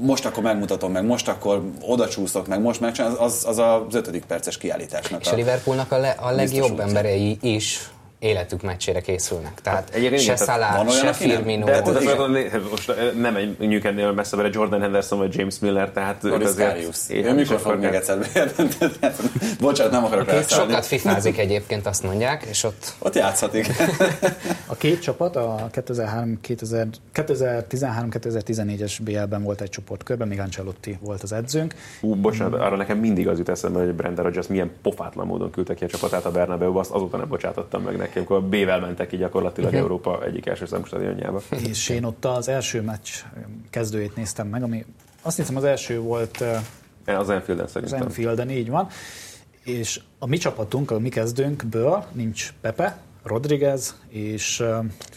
[0.00, 4.24] most akkor megmutatom meg, most akkor oda csúszok meg, most megcsinálom, az, az az ötödik
[4.24, 7.88] perces kiállításnak És a Liverpoolnak a, le, a legjobb emberei is
[8.18, 9.60] életük meccsére készülnek.
[9.62, 11.12] Tehát egyébként se Salah, van olyan, se?
[11.12, 11.64] Firmino.
[11.64, 12.16] De Hát igen.
[12.16, 16.46] mondom, hogy most nem menjünk ennél messzebbre, Jordan Henderson vagy James Miller, tehát ők Loris
[16.46, 16.72] azért...
[16.72, 17.08] Karius.
[17.08, 18.18] Én Ő mikor fog még egyszer?
[19.60, 20.70] Bocsánat, nem akarok rászállni.
[20.70, 23.66] sokat fifázik egyébként, azt mondják, és ott Ott játszhatik.
[24.66, 31.32] A két csapat a 2003 2000 2013-2014-es BL-ben volt egy csoportkörben, még Ancelotti volt az
[31.32, 31.74] edzőnk.
[32.00, 35.74] Hú, bocsánat, arra nekem mindig az jut eszembe, hogy Brendan Rodgers milyen pofátlan módon küldte
[35.74, 39.16] ki a csapatát a Bernabeu-ba, azt azóta nem bocsátottam meg nekem, amikor B-vel mentek ki
[39.16, 41.42] gyakorlatilag Európa egyik első számú stadionjába.
[41.68, 43.08] És én ott az első meccs
[43.70, 44.84] kezdőjét néztem meg, ami
[45.22, 46.44] azt hiszem az első volt
[47.04, 48.02] Az Enfielden az szerintem.
[48.02, 48.88] Enfielden, így van.
[49.64, 54.64] És a mi csapatunk, a mi kezdőnkből nincs Pepe, Rodriguez, és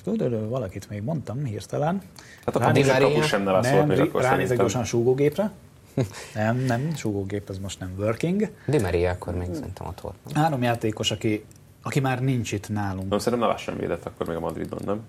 [0.04, 2.02] tudod, valakit még mondtam hirtelen.
[2.46, 5.52] Hát a kapus sem szólt nem, még akkor ránézek gyorsan a súgógépre.
[6.36, 8.50] Nem, nem, súgógép, ez most nem working.
[8.66, 10.16] Di Maria akkor még szerintem ott volt.
[10.34, 11.46] Három játékos, aki,
[11.82, 13.10] aki már nincs itt nálunk.
[13.10, 15.02] Nem, szerintem Navas sem védett akkor még a Madridban, nem?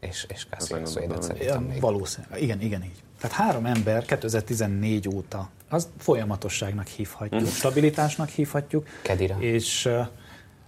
[0.00, 1.80] és, és Wade-et gondolom, szerintem Ja, még.
[1.80, 2.42] valószínűleg.
[2.42, 3.02] Igen, igen, így.
[3.20, 8.86] Tehát három ember 2014 óta, az folyamatosságnak hívhatjuk, stabilitásnak hívhatjuk.
[9.02, 9.36] Kedira.
[9.40, 9.82] És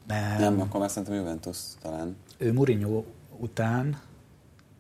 [0.07, 2.17] nem, Nem, akkor már szerintem Juventus talán.
[2.39, 3.05] ő Mourinho
[3.39, 4.01] után,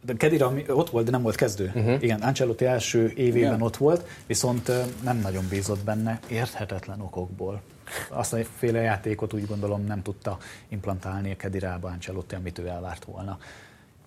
[0.04, 1.72] de Kedira ott volt, de nem volt kezdő.
[1.74, 2.02] Uh-huh.
[2.02, 3.62] Igen, Ancelotti első évében Igen.
[3.62, 4.70] ott volt, viszont
[5.02, 7.60] nem nagyon bízott benne, érthetetlen okokból.
[8.08, 10.38] Azt a féle játékot úgy gondolom nem tudta
[10.68, 13.38] implantálni a Kedirába Ancelotti, amit ő elvárt volna.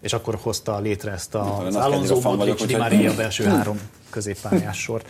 [0.01, 3.79] És akkor hozta létre ezt a, az Alonso, Modric, Di Maria belső három
[4.09, 5.03] középpályás sor.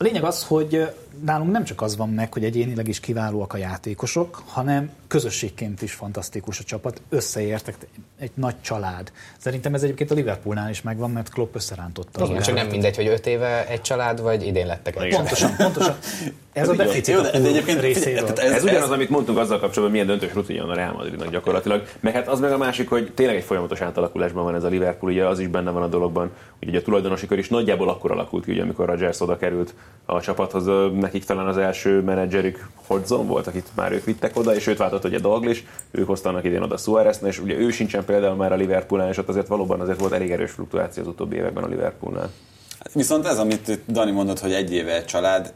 [0.00, 0.88] A lényeg az, hogy
[1.24, 5.92] nálunk nem csak az van meg, hogy egyénileg is kiválóak a játékosok, hanem közösségként is
[5.92, 7.76] fantasztikus a csapat, összeértek,
[8.18, 9.12] egy nagy család.
[9.38, 12.24] Szerintem ez egyébként a Liverpoolnál is megvan, mert Klopp összerántotta.
[12.24, 15.56] Igen, csak nem mindegy, hogy öt éve egy család, vagy idén lettek egy család.
[15.56, 15.96] Pontosan,
[16.66, 16.86] pontosan.
[16.86, 18.32] Ez a deficit jó, de egyébként figyelj, részéről.
[18.32, 21.82] tehát Ez, ugyanaz, amit mondtunk azzal kapcsolatban, milyen döntős rutinja van a Real Madridnak gyakorlatilag.
[22.00, 25.12] Meg hát az meg a másik, hogy tényleg egy folyamatos átalakulásban van ez a Liverpool,
[25.12, 28.10] ugye az is benne van a dologban, hogy ugye a tulajdonosi kör is nagyjából akkor
[28.10, 33.26] alakult ki, ugye, amikor Rodgers oda került a csapathoz, nekik talán az első menedzserük Hodgson
[33.26, 36.76] volt, akit már ők vittek oda, és őt váltott ugye Dalglish, ők hoztanak idén oda
[36.76, 40.12] suarez és ugye ő sincsen például már a Liverpoolnál, és ott azért valóban azért volt
[40.12, 42.30] elég erős fluktuáció az utóbbi években a Liverpoolnál.
[42.92, 45.52] Viszont ez, amit Dani mondott, hogy egy éve egy család,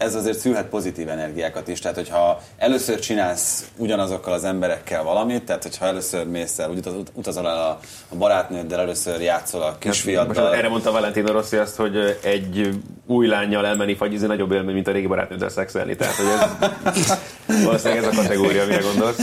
[0.00, 1.78] ez azért szülhet pozitív energiákat is.
[1.80, 7.10] Tehát, hogyha először csinálsz ugyanazokkal az emberekkel valamit, tehát, hogyha először mész el, úgy utaz-
[7.12, 10.54] utazol el a, a barátnőddel, először játszol a Most kisfiaddal.
[10.54, 14.92] erre mondta Valentino Rossi azt, hogy egy új lányjal elmenni fagyizni nagyobb élmény, mint a
[14.92, 15.96] régi barátnőddel szexelni.
[15.96, 17.18] Tehát, hogy ez,
[17.64, 19.18] valószínűleg ez a kategória, amire gondolsz.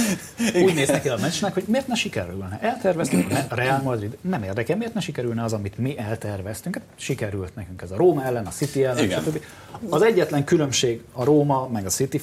[0.56, 2.60] Úgy néz neki a meccsnek, hogy miért ne sikerülne.
[2.62, 6.76] Elterveztünk, a Real Madrid nem érdekel, miért ne sikerülne az, amit mi elterveztünk.
[6.76, 9.22] Hát sikerült nekünk ez a Róma ellen, a City ellen, Igen.
[9.22, 9.44] stb.
[9.90, 12.22] Az egyetlen különbség a Róma meg a City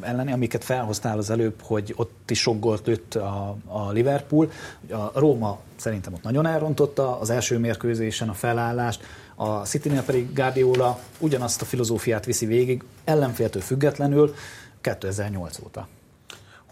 [0.00, 4.50] elleni, amiket felhoztál az előbb, hogy ott is sok gólt lőtt a, a Liverpool.
[4.90, 9.02] A Róma szerintem ott nagyon elrontotta az első mérkőzésen a felállást,
[9.34, 14.34] a Citynél pedig Guardiola ugyanazt a filozófiát viszi végig, ellenféltől függetlenül
[14.80, 15.88] 2008 óta.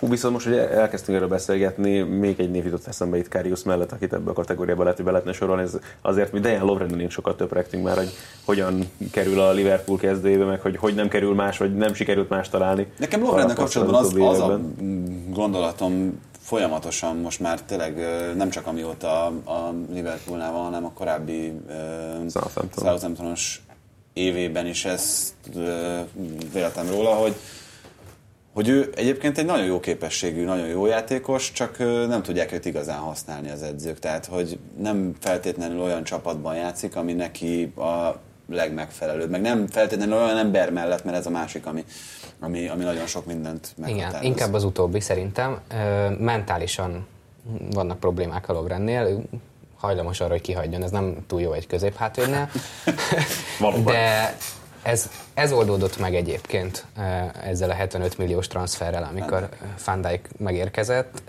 [0.09, 4.13] Viszont most, hogy elkezdtünk erről beszélgetni, még egy név jutott eszembe itt Karius mellett, akit
[4.13, 5.63] ebbe a kategóriába lehet, hogy be lehetne sorolni.
[5.63, 8.11] Ez azért mi Dejan Lovrennél sokat töprektünk már, hogy
[8.45, 12.49] hogyan kerül a Liverpool kezdőjébe, meg hogy hogy nem kerül más, vagy nem sikerült más
[12.49, 12.87] találni.
[12.99, 14.61] Nekem Parapasztal kapcsolatban az, az a
[15.31, 21.53] gondolatom folyamatosan most már tényleg nem csak amióta a, Liverpoolnál van, hanem a korábbi
[22.29, 22.85] Southampton.
[22.87, 23.63] Southamptonos
[24.13, 25.33] évében is ezt
[26.53, 27.35] véltem róla, hogy
[28.53, 31.79] hogy ő egyébként egy nagyon jó képességű, nagyon jó játékos, csak
[32.09, 33.99] nem tudják őt igazán használni az edzők.
[33.99, 39.31] Tehát, hogy nem feltétlenül olyan csapatban játszik, ami neki a legmegfelelőbb.
[39.31, 41.85] Meg nem feltétlenül olyan ember mellett, mert ez a másik, ami,
[42.41, 44.13] ami, ami nagyon sok mindent meghatároz.
[44.13, 45.61] Igen, inkább az utóbbi szerintem.
[46.19, 47.07] Mentálisan
[47.71, 49.23] vannak problémák a Lovrennél, ő
[49.77, 52.49] hajlamos arra, hogy kihagyjon, ez nem túl jó egy középhátvédnél.
[53.59, 53.93] Valóban.
[53.93, 54.37] De
[54.83, 57.01] ez, ez oldódott meg egyébként ö,
[57.43, 59.49] ezzel a 75 milliós transferrel, amikor
[59.85, 61.23] Van Dijk megérkezett.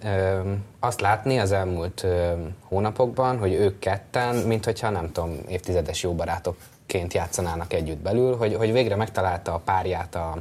[0.80, 2.32] Azt látni az elmúlt ö,
[2.62, 8.56] hónapokban, hogy ők ketten, mint hogyha nem tudom, évtizedes jó barátokként játszanának együtt belül, hogy,
[8.56, 10.38] hogy végre megtalálta a párját a,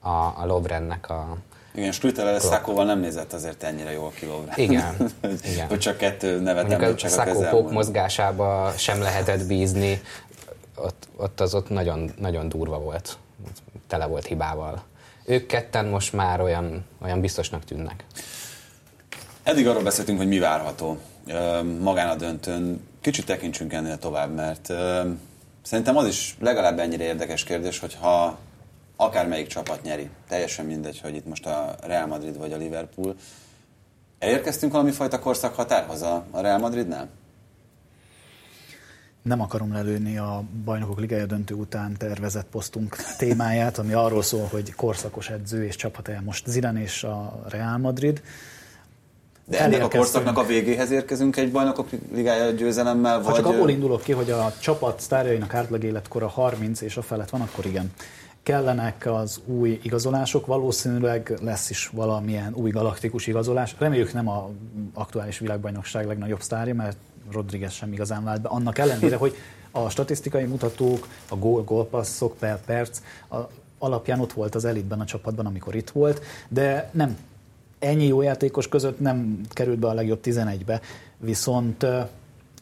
[0.00, 1.36] a, a Lovrennek a,
[1.74, 4.58] Igen, Strüter Szakóval nem nézett azért ennyire jól ki Lovren.
[4.58, 4.94] Igen,
[5.52, 5.68] igen.
[5.68, 10.00] hogy csak kettő nevet Mondjuk a említsek a Szakó mozgásába sem lehetett bízni,
[10.82, 13.18] ott, ott az ott nagyon, nagyon durva volt,
[13.86, 14.82] tele volt hibával.
[15.24, 18.04] Ők ketten most már olyan, olyan biztosnak tűnnek.
[19.42, 20.98] Eddig arról beszéltünk, hogy mi várható
[21.80, 22.88] magán a döntőn.
[23.00, 24.72] Kicsit tekintsünk ennél tovább, mert
[25.62, 28.38] szerintem az is legalább ennyire érdekes kérdés, hogyha
[28.96, 33.14] akármelyik csapat nyeri, teljesen mindegy, hogy itt most a Real Madrid vagy a Liverpool.
[34.18, 37.08] Elérkeztünk valami fajta korszak határhoz a, a Real Madridnál?
[39.22, 44.74] Nem akarom lelőni a Bajnokok Ligája döntő után tervezett posztunk témáját, ami arról szól, hogy
[44.74, 48.22] korszakos edző és csapat el most Zidane és a Real Madrid.
[49.44, 53.34] De ennek a korszaknak a végéhez érkezünk egy bajnokok ligája győzelemmel, Ha vagy...
[53.34, 57.40] csak abból indulok ki, hogy a csapat sztárjainak átlag életkora 30 és a felett van,
[57.40, 57.92] akkor igen.
[58.42, 63.74] Kellenek az új igazolások, valószínűleg lesz is valamilyen új galaktikus igazolás.
[63.78, 64.50] Reméljük nem a
[64.94, 66.96] aktuális világbajnokság legnagyobb sztárja, mert
[67.32, 68.48] Rodriguez sem igazán vált be.
[68.48, 69.34] Annak ellenére, hogy
[69.70, 73.00] a statisztikai mutatók, a gól, gólpasszok per perc
[73.30, 73.36] a,
[73.78, 77.18] alapján ott volt az elitben a csapatban, amikor itt volt, de nem
[77.78, 80.80] ennyi jó játékos között nem került be a legjobb 11-be,
[81.18, 81.86] viszont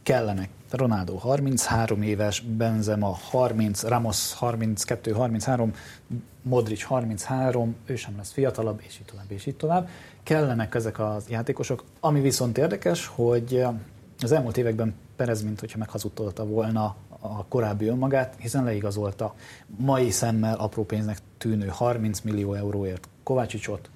[0.02, 0.48] kellenek.
[0.70, 5.72] Ronaldo 33 éves, Benzema 30, Ramos 32, 33,
[6.42, 9.88] Modric 33, ő sem lesz fiatalabb, és így tovább, és így tovább.
[10.22, 11.84] Kellenek ezek a játékosok.
[12.00, 13.66] Ami viszont érdekes, hogy
[14.22, 19.34] Az elmúlt években Perez, mint hogyha meghazudtolta volna a korábbi önmagát, hiszen leigazolta
[19.66, 23.90] mai szemmel apró pénznek tűnő 30 millió euróért Kovácsicsot,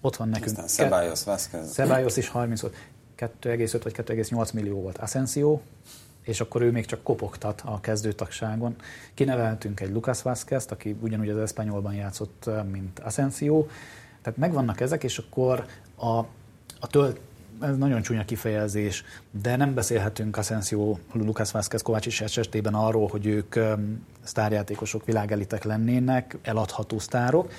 [0.00, 0.58] ott van nekünk.
[0.58, 1.72] Aztán Ceballos, Vázquez.
[1.72, 2.74] Ceballos is 30 volt.
[3.18, 5.60] 2,5 vagy 2,8 millió volt Asensio,
[6.22, 8.76] és akkor ő még csak kopogtat a kezdőtagságon.
[9.14, 13.66] Kineveltünk egy Lucas Vázquez, aki ugyanúgy az Espanyolban játszott, mint Asensio.
[14.22, 15.66] Tehát megvannak ezek, és akkor
[15.96, 16.16] a,
[16.80, 17.20] a tölt,
[17.62, 23.54] ez nagyon csúnya kifejezés, de nem beszélhetünk Asensio, Lucas Vázquez, Kovács esetében arról, hogy ők
[24.22, 27.52] sztárjátékosok, világelitek lennének, eladható sztárok.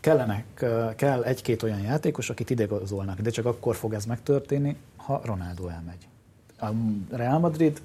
[0.00, 0.64] Kellenek,
[0.96, 6.08] kell egy-két olyan játékos, akit idegazolnak, de csak akkor fog ez megtörténni, ha Ronaldo elmegy.
[6.58, 6.66] A
[7.16, 7.80] Real Madrid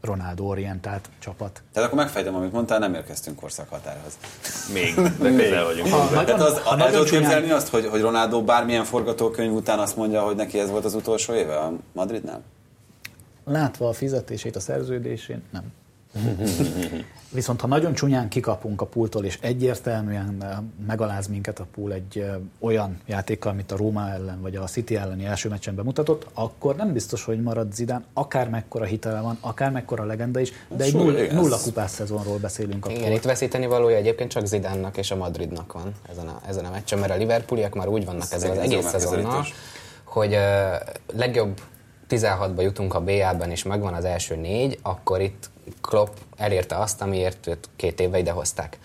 [0.00, 1.62] Ronaldo orientált csapat.
[1.72, 4.18] Tehát akkor megfejtem, amit mondtál, nem érkeztünk korszakhatárhoz.
[4.72, 5.88] Még, de közel vagyunk.
[5.88, 9.52] Ha nagyon- Tehát az, ha el nagyon tudod képzelni azt, hogy, hogy Ronaldo bármilyen forgatókönyv
[9.52, 12.40] után azt mondja, hogy neki ez volt az utolsó éve a Madridnál?
[13.44, 15.62] Látva a fizetését a szerződésén, nem.
[17.30, 20.56] Viszont ha nagyon csúnyán kikapunk a pultól, és egyértelműen eh,
[20.86, 24.96] megaláz minket a pool egy eh, olyan játékkal, mint a Róma ellen, vagy a City
[24.96, 29.70] elleni első meccsen bemutatott, akkor nem biztos, hogy marad Zidane, akár mekkora hitele van, akár
[29.70, 32.98] mekkora legenda is, de egy nulla, nulla kupás szezonról beszélünk akkor.
[32.98, 36.70] Igen, itt veszíteni valója egyébként csak Zidánnak és a Madridnak van ezen a, ezen a
[36.70, 39.44] meccsen, mert a Liverpooliak már úgy vannak ezzel az egész szezonnal,
[40.04, 41.60] hogy uh, legjobb
[42.08, 45.50] 16-ba jutunk a BL-ben, és megvan az első négy, akkor itt
[45.80, 48.78] Klopp elérte azt, amiért őt két éve idehozták.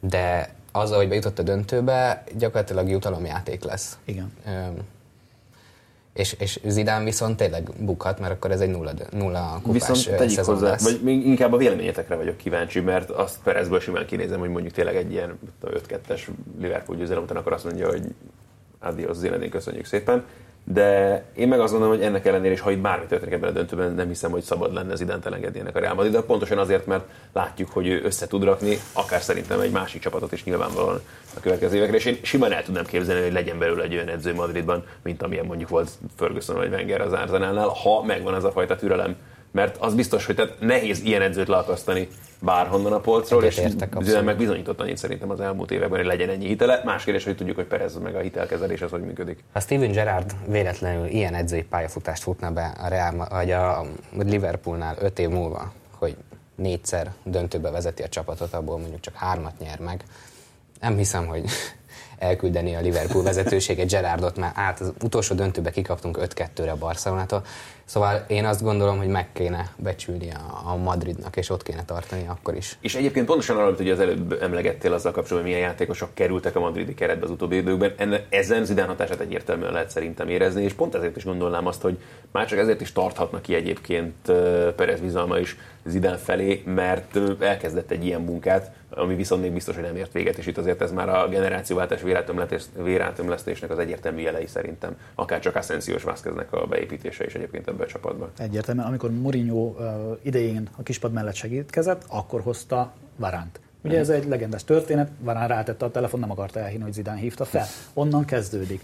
[0.00, 3.98] De azzal, hogy bejutott a döntőbe, gyakorlatilag jutalomjáték lesz.
[4.04, 4.32] Igen.
[4.46, 4.76] Öm,
[6.16, 10.34] és, és Zidán viszont tényleg bukhat, mert akkor ez egy nulla, nulla kupás Viszont tegyük
[10.34, 10.82] szezon hozzá, lesz.
[10.82, 14.96] vagy még inkább a véleményetekre vagyok kíváncsi, mert azt Perezből simán kinézem, hogy mondjuk tényleg
[14.96, 16.20] egy ilyen mit tudom, 5-2-es
[16.60, 18.02] Liverpool győzelem után akkor azt mondja, hogy
[18.78, 20.24] adios Zinedine, köszönjük szépen.
[20.72, 23.52] De én meg azt gondolom, hogy ennek ellenére is, ha itt bármi történik ebben a
[23.52, 26.58] döntőben, nem hiszem, hogy szabad lenne az idánt elengedni ennek a Real Madrid, de pontosan
[26.58, 31.00] azért, mert látjuk, hogy ő össze tud rakni, akár szerintem egy másik csapatot is nyilvánvalóan
[31.36, 34.34] a következő évekre, és én simán el tudnám képzelni, hogy legyen belőle egy olyan edző
[34.34, 38.76] Madridban, mint amilyen mondjuk volt Ferguson vagy Wenger az Arsenalnál, ha megvan az a fajta
[38.76, 39.16] türelem,
[39.56, 44.24] mert az biztos, hogy tehát nehéz ilyen edzőt leakasztani bárhonnan a polcról, és Egyetértek, Zidane
[44.24, 46.82] meg bizonyított annyit szerintem az elmúlt években, hogy legyen ennyi hitele.
[46.84, 49.44] Más kérdés, hogy tudjuk, hogy Perez meg a hitelkezelés az hogy működik.
[49.52, 53.84] Ha Steven Gerrard véletlenül ilyen edzői pályafutást futna be a, Real, vagy a
[54.18, 56.16] Liverpoolnál öt év múlva, hogy
[56.54, 60.04] négyszer döntőbe vezeti a csapatot, abból mondjuk csak hármat nyer meg,
[60.80, 61.44] nem hiszem, hogy
[62.18, 67.44] elküldeni a Liverpool vezetősége Gerardot, mert át az utolsó döntőbe kikaptunk 5-2-re a Barcelonától.
[67.86, 70.30] Szóval én azt gondolom, hogy meg kéne becsülni
[70.64, 72.76] a, Madridnak, és ott kéne tartani akkor is.
[72.80, 76.60] És egyébként pontosan arra, ugye az előbb emlegettél azzal kapcsolatban, hogy milyen játékosok kerültek a
[76.60, 80.94] madridi keretbe az utóbbi időkben, enne, ezen Zidane hatását egyértelműen lehet szerintem érezni, és pont
[80.94, 81.98] ezért is gondolnám azt, hogy
[82.32, 84.32] már csak ezért is tarthatnak ki egyébként
[84.76, 85.56] Perez bizalma is
[85.86, 90.36] Zidane felé, mert elkezdett egy ilyen munkát, ami viszont még biztos, hogy nem ért véget,
[90.36, 92.00] és itt azért ez már a generációváltás
[92.82, 97.84] vérátömlesztésnek az egyértelmű jelei szerintem, akár csak Asensio és Vázqueznek a beépítése is egyébként ebbe
[97.84, 98.30] a csapatba.
[98.38, 99.74] Egyértelműen, amikor Mourinho
[100.22, 103.60] idején a kispad mellett segítkezett, akkor hozta Varánt.
[103.82, 107.44] Ugye ez egy legendás történet, Varán rátette a telefon, nem akarta elhinni, hogy Zidane hívta
[107.44, 107.66] fel.
[107.94, 108.80] Onnan kezdődik.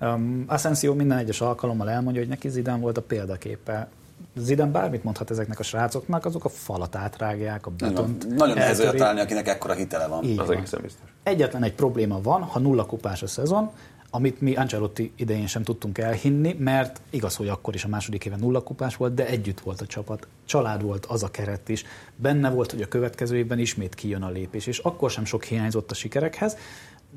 [0.00, 3.88] Um, Asensio minden egyes alkalommal elmondja, hogy neki Zidane volt a példaképe.
[4.36, 8.96] Zidane bármit mondhat ezeknek a srácoknak, azok a falat átrágják, a betont Nagyon nehéz olyat
[8.96, 10.24] találni, akinek ekkora hitele van.
[10.24, 10.56] Így Az van.
[10.56, 11.08] egészen biztos.
[11.22, 13.70] Egyetlen egy probléma van, ha nulla kupás a szezon,
[14.10, 18.36] amit mi Ancelotti idején sem tudtunk elhinni, mert igaz, hogy akkor is a második éve
[18.36, 20.26] nulla kupás volt, de együtt volt a csapat.
[20.44, 21.84] Család volt az a keret is.
[22.16, 25.90] Benne volt, hogy a következő évben ismét kijön a lépés, és akkor sem sok hiányzott
[25.90, 26.56] a sikerekhez,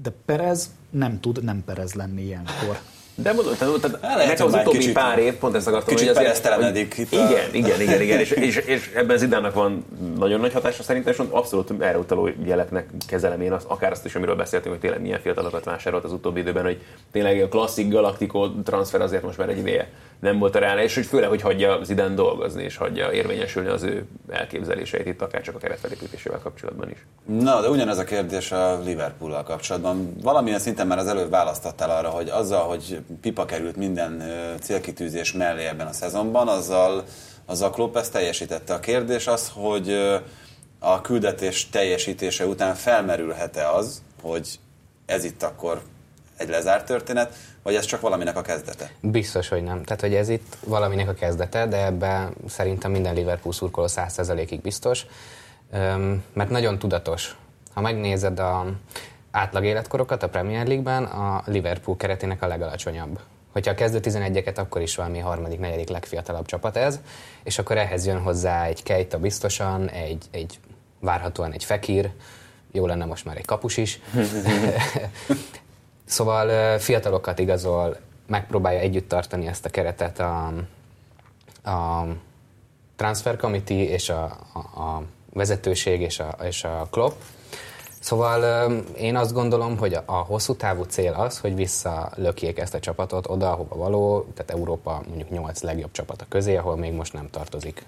[0.01, 2.79] de Perez nem tud nem Perez lenni ilyenkor.
[3.21, 6.17] De mondom, tehát, lehet, nekem az utóbbi kicsit- pár év, pont ezt akartam, kicsit hogy
[6.17, 9.85] azért, hogy- itt a- Igen, igen, igen, igen, és, és, és ebben Zidánnak van
[10.17, 14.15] nagyon nagy hatása szerintem, és abszolút erre utaló jeleknek kezelem én azt, akár azt is,
[14.15, 18.49] amiről beszéltünk, hogy tényleg milyen fiatalokat vásárolt az utóbbi időben, hogy tényleg a klasszik Galactico
[18.63, 19.87] transfer azért most már egy ideje
[20.21, 23.83] nem volt a reál, és hogy főleg, hogy hagyja Zidane dolgozni, és hagyja érvényesülni az
[23.83, 27.05] ő elképzeléseit itt, akár csak a keretfelépítésével kapcsolatban is.
[27.25, 30.15] Na, de ugyanez a kérdés a Liverpool-al kapcsolatban.
[30.21, 34.23] Valamilyen szinten már az előbb választottál arra, hogy azzal, hogy pipa került minden
[34.61, 37.03] célkitűzés mellé ebben a szezonban, azzal,
[37.45, 38.73] azzal Klopp ezt teljesítette.
[38.73, 39.91] A kérdés az, hogy
[40.79, 44.59] a küldetés teljesítése után felmerülhet-e az, hogy
[45.05, 45.81] ez itt akkor
[46.37, 47.33] egy lezárt történet,
[47.63, 48.91] vagy ez csak valaminek a kezdete?
[48.99, 49.83] Biztos, hogy nem.
[49.83, 55.05] Tehát, hogy ez itt valaminek a kezdete, de ebben szerintem minden Liverpool szurkoló 100%-ig biztos,
[56.33, 57.35] mert nagyon tudatos.
[57.73, 58.65] Ha megnézed a
[59.31, 63.19] átlag életkorokat a Premier League-ben, a Liverpool keretének a legalacsonyabb
[63.51, 66.99] Hogyha a kezdő 11-eket, akkor is valami harmadik, negyedik legfiatalabb csapat ez,
[67.43, 70.59] és akkor ehhez jön hozzá egy Keita biztosan, egy, egy
[70.99, 72.11] várhatóan egy Fekir,
[72.71, 73.99] jó lenne most már egy kapus is.
[76.11, 77.97] szóval fiatalokat igazol,
[78.27, 80.45] megpróbálja együtt tartani ezt a keretet a,
[81.69, 82.05] a
[82.95, 85.03] Transfer Committee és a, a, a
[85.33, 87.13] vezetőség és a, és a Klopp.
[87.99, 93.29] Szóval én azt gondolom, hogy a hosszú távú cél az, hogy visszalökjék ezt a csapatot
[93.29, 97.85] oda, ahova való, tehát Európa mondjuk 8 legjobb csapata közé, ahol még most nem tartozik.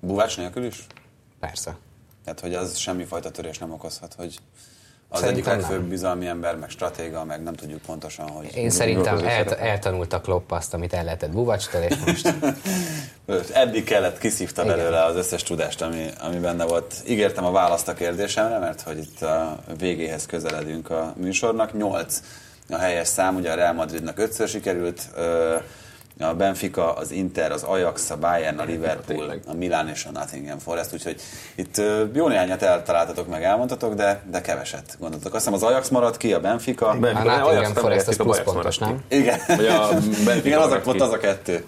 [0.00, 0.86] Búvács nélkül is?
[1.40, 1.76] Persze.
[2.24, 4.38] Tehát, hogy az semmifajta törés nem okozhat, hogy
[5.08, 5.88] az Szerintem egyik legfőbb nem.
[5.88, 8.56] bizalmi ember, meg stratéga, meg nem tudjuk pontosan, hogy...
[8.56, 12.34] Én szerintem el, eltanulta Klopp azt, amit el lehetett Buvacstól, és most...
[13.52, 14.76] Eddig kellett, kiszívta Igen.
[14.76, 16.94] belőle az összes tudást, ami, ami benne volt.
[17.08, 21.76] Ígértem a választ a kérdésemre, mert hogy itt a végéhez közeledünk a műsornak.
[21.76, 22.20] Nyolc
[22.70, 25.02] a helyes szám, ugye a Real Madridnak ötször sikerült,
[26.18, 30.58] a Benfica, az Inter, az Ajax, a Bayern, a Liverpool, a Milan és a Nottingham
[30.58, 31.20] Forest, úgyhogy
[31.54, 35.34] itt jó néhányat eltaláltatok, meg elmondhatok, de, de keveset gondoltok.
[35.34, 36.88] Azt hiszem az Ajax maradt ki, a Benfica.
[36.88, 39.04] A, Benfica, a Nottingham Forest az plusz pontos, nem?
[39.08, 39.40] Igen,
[40.44, 41.64] Igen az, a, az a kettő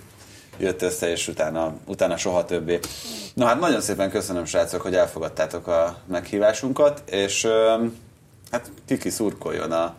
[0.58, 2.78] jött össze, és utána, utána soha többé.
[3.34, 7.48] Na hát nagyon szépen köszönöm, srácok, hogy elfogadtátok a meghívásunkat, és
[8.50, 9.94] hát kiki szurkoljon a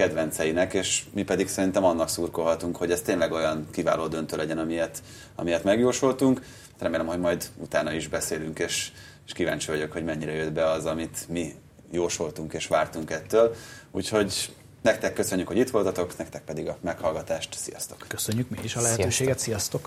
[0.00, 5.02] kedvenceinek, és mi pedig szerintem annak szurkolhatunk, hogy ez tényleg olyan kiváló döntő legyen, amilyet,
[5.34, 6.42] amilyet megjósoltunk.
[6.78, 8.92] Remélem, hogy majd utána is beszélünk, és,
[9.26, 11.54] és kíváncsi vagyok, hogy mennyire jött be az, amit mi
[11.90, 13.54] jósoltunk és vártunk ettől.
[13.90, 17.54] Úgyhogy nektek köszönjük, hogy itt voltatok, nektek pedig a meghallgatást.
[17.54, 18.04] Sziasztok!
[18.08, 19.80] Köszönjük mi is a lehetőséget, sziasztok!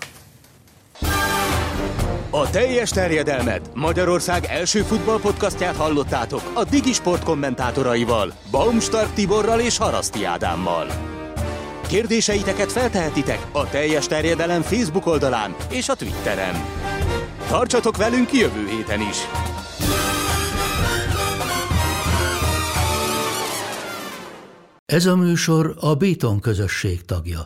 [2.30, 10.86] A teljes terjedelmet Magyarország első futballpodcastját hallottátok a Digisport kommentátoraival, Baumstark Tiborral és Haraszti Ádámmal.
[11.88, 16.54] Kérdéseiteket feltehetitek a teljes terjedelem Facebook oldalán és a Twitteren.
[17.48, 19.16] Tartsatok velünk jövő héten is!
[24.86, 27.42] Ez a műsor a Béton közösség tagja.